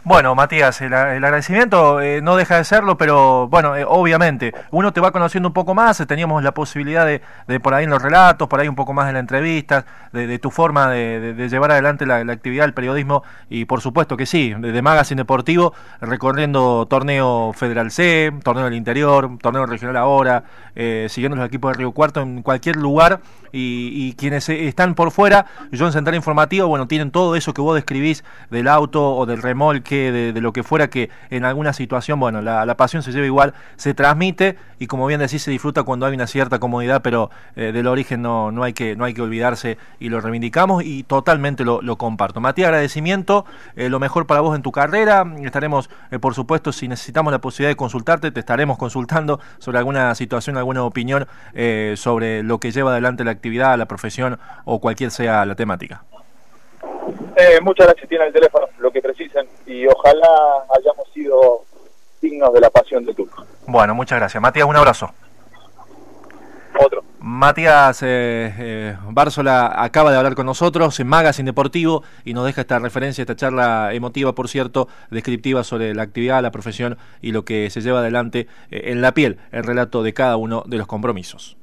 Bueno, 0.05 0.35
Matías, 0.35 0.81
el, 0.81 0.93
el 0.93 1.25
agradecimiento 1.25 2.01
eh, 2.01 2.21
no 2.23 2.35
deja 2.35 2.57
de 2.57 2.65
serlo, 2.65 2.97
pero 2.97 3.47
bueno, 3.47 3.77
eh, 3.77 3.85
obviamente, 3.87 4.53
uno 4.73 4.93
te 4.93 5.01
va 5.01 5.13
conociendo 5.13 5.49
un 5.49 5.53
poco 5.53 5.75
más, 5.75 6.05
teníamos 6.09 6.43
la 6.43 6.53
posibilidad 6.53 7.07
de, 7.07 7.21
de, 7.47 7.61
por 7.61 7.73
ahí 7.73 7.85
en 7.85 7.91
los 7.91 8.03
relatos, 8.03 8.49
por 8.49 8.59
ahí 8.59 8.67
un 8.67 8.75
poco 8.75 8.93
más 8.93 9.07
en 9.07 9.15
la 9.15 9.21
entrevista, 9.21 9.85
de, 10.13 10.39
tu 10.39 10.51
forma 10.51 10.91
de, 10.91 11.49
llevar 11.49 11.73
adelante 11.73 12.07
la, 12.07 12.17
actividad 12.33 12.65
del 12.65 12.75
periodismo, 12.75 13.23
y 13.49 13.65
por 13.65 13.81
supuesto 13.81 14.17
que 14.17 14.27
sí, 14.27 14.55
de, 14.59 14.83
Magazine 14.83 15.21
Deportivo, 15.21 15.75
recorriendo 16.01 16.87
torneo 16.87 17.53
Federal 17.55 17.91
C, 17.91 18.33
torneo 18.43 18.65
del 18.65 18.75
interior, 18.75 19.39
torneo 19.41 19.67
regional 19.67 19.97
ahora, 19.97 20.45
eh, 20.75 21.07
siguiendo 21.09 21.37
los 21.37 21.47
equipos 21.47 21.73
de 21.73 21.79
Río 21.79 21.93
Cuarto 21.93 22.21
en 22.21 22.43
cualquier 22.43 22.77
lugar, 22.77 23.21
y, 23.53 23.91
y 23.95 24.15
quienes 24.15 24.49
están 24.49 24.95
por 24.95 25.11
fuera, 25.11 25.47
yo 25.71 25.87
en 25.87 25.93
Central 25.93 26.17
Informativo, 26.17 26.69
bueno, 26.69 26.89
tienen 26.89 27.11
todo 27.11 27.37
eso 27.37 27.53
que 27.53 27.61
vos 27.61 27.75
describís 27.75 28.25
del 28.51 28.69
auto 28.69 29.15
o 29.15 29.27
del 29.27 29.43
remolque, 29.43 30.11
de, 30.11 30.33
de, 30.33 30.41
lo 30.41 30.53
que 30.53 30.63
fuera 30.63 30.89
que 30.89 31.11
en 31.31 31.45
alguna 31.45 31.73
situación, 31.73 32.19
bueno, 32.19 32.41
la, 32.41 32.65
la, 32.65 32.77
pasión 32.77 33.03
se 33.03 33.13
lleva 33.13 33.27
igual, 33.27 33.55
se 33.77 33.95
transmite 33.95 34.57
y 34.79 34.87
como 34.87 35.07
bien 35.07 35.21
decís, 35.21 35.43
se 35.43 35.51
disfruta 35.51 35.85
cuando 35.85 36.07
hay 36.07 36.15
una 36.15 36.27
cierta 36.27 36.59
comodidad, 36.59 37.03
pero 37.03 37.31
eh, 37.55 37.73
del 37.73 37.87
origen 37.87 38.23
no, 38.23 38.51
no, 38.51 38.65
hay 38.65 38.73
que, 38.73 38.97
no 38.97 39.05
hay 39.05 39.15
que 39.15 39.23
olvidarse 39.23 39.79
y 40.03 40.09
lo 40.09 40.21
reivindicamos 40.21 40.83
y 40.85 41.05
totalmente 41.05 41.65
lo, 41.65 41.81
lo 41.81 41.97
comparto. 41.97 42.41
Matías, 42.41 42.69
agradecimiento, 42.69 43.45
eh, 43.77 43.89
lo 43.89 44.01
mejor 44.01 44.27
para 44.27 44.41
vos 44.41 44.57
en 44.57 44.63
tu 44.63 44.73
carrera, 44.73 45.25
estaremos, 45.43 45.89
eh, 46.11 46.19
por 46.19 46.35
supuesto, 46.35 46.73
si 46.73 46.89
necesitamos 46.89 47.33
la 47.33 47.41
posibilidad 47.41 47.71
de 47.71 47.77
consultarte, 47.77 48.31
te 48.31 48.41
estaremos 48.41 48.79
consultando 48.79 49.41
sobre 49.59 49.79
alguna 49.79 50.15
situación, 50.15 50.57
alguna 50.57 50.83
opinión 50.85 51.27
eh, 51.55 51.95
sobre 51.97 52.43
lo 52.43 52.59
que 52.59 52.73
lleva 52.73 52.91
adelante 52.91 53.25
la 53.25 53.31
actividad, 53.31 53.79
la 53.79 53.87
profesión 53.87 54.39
o 54.65 54.81
cualquier 54.81 55.11
sea 55.11 55.47
la 55.47 55.55
temática. 55.55 56.03
Eh, 57.37 57.61
muchas 57.63 57.87
gracias, 57.87 58.09
tiene 58.09 58.27
el 58.27 58.33
teléfono, 58.33 58.67
lo 58.79 58.91
que 58.91 59.01
precisen, 59.01 59.47
y 59.67 59.87
ojalá 59.87 60.29
hayamos 60.77 61.09
sido 61.15 61.65
dignos 62.21 62.53
de 62.53 62.61
la 62.61 62.71
pasión 62.71 63.05
de 63.05 63.15
Turco. 63.15 63.45
Bueno, 63.67 63.95
muchas 63.95 64.19
gracias. 64.19 64.41
Matías, 64.41 64.67
un 64.67 64.77
abrazo. 64.77 65.11
Otro. 66.79 67.03
Matías 67.25 68.03
eh, 68.03 68.53
eh, 68.59 68.97
Bársola 69.11 69.73
acaba 69.77 70.11
de 70.11 70.17
hablar 70.17 70.35
con 70.35 70.45
nosotros 70.45 70.99
en 70.99 71.07
Magazine 71.07 71.47
Deportivo 71.47 72.03
y 72.25 72.35
nos 72.35 72.45
deja 72.45 72.63
esta 72.63 72.81
referencia, 72.81 73.23
esta 73.23 73.37
charla 73.37 73.95
emotiva, 73.95 74.35
por 74.35 74.49
cierto, 74.49 74.89
descriptiva 75.09 75.63
sobre 75.63 75.95
la 75.95 76.03
actividad, 76.03 76.43
la 76.43 76.51
profesión 76.51 76.99
y 77.21 77.31
lo 77.31 77.45
que 77.45 77.71
se 77.71 77.81
lleva 77.81 78.01
adelante 78.01 78.49
eh, 78.73 78.83
en 78.87 79.03
la 79.03 79.15
piel, 79.15 79.39
el 79.53 79.63
relato 79.63 80.03
de 80.03 80.13
cada 80.13 80.37
uno 80.37 80.65
de 80.67 80.79
los 80.79 80.89
compromisos. 80.89 81.57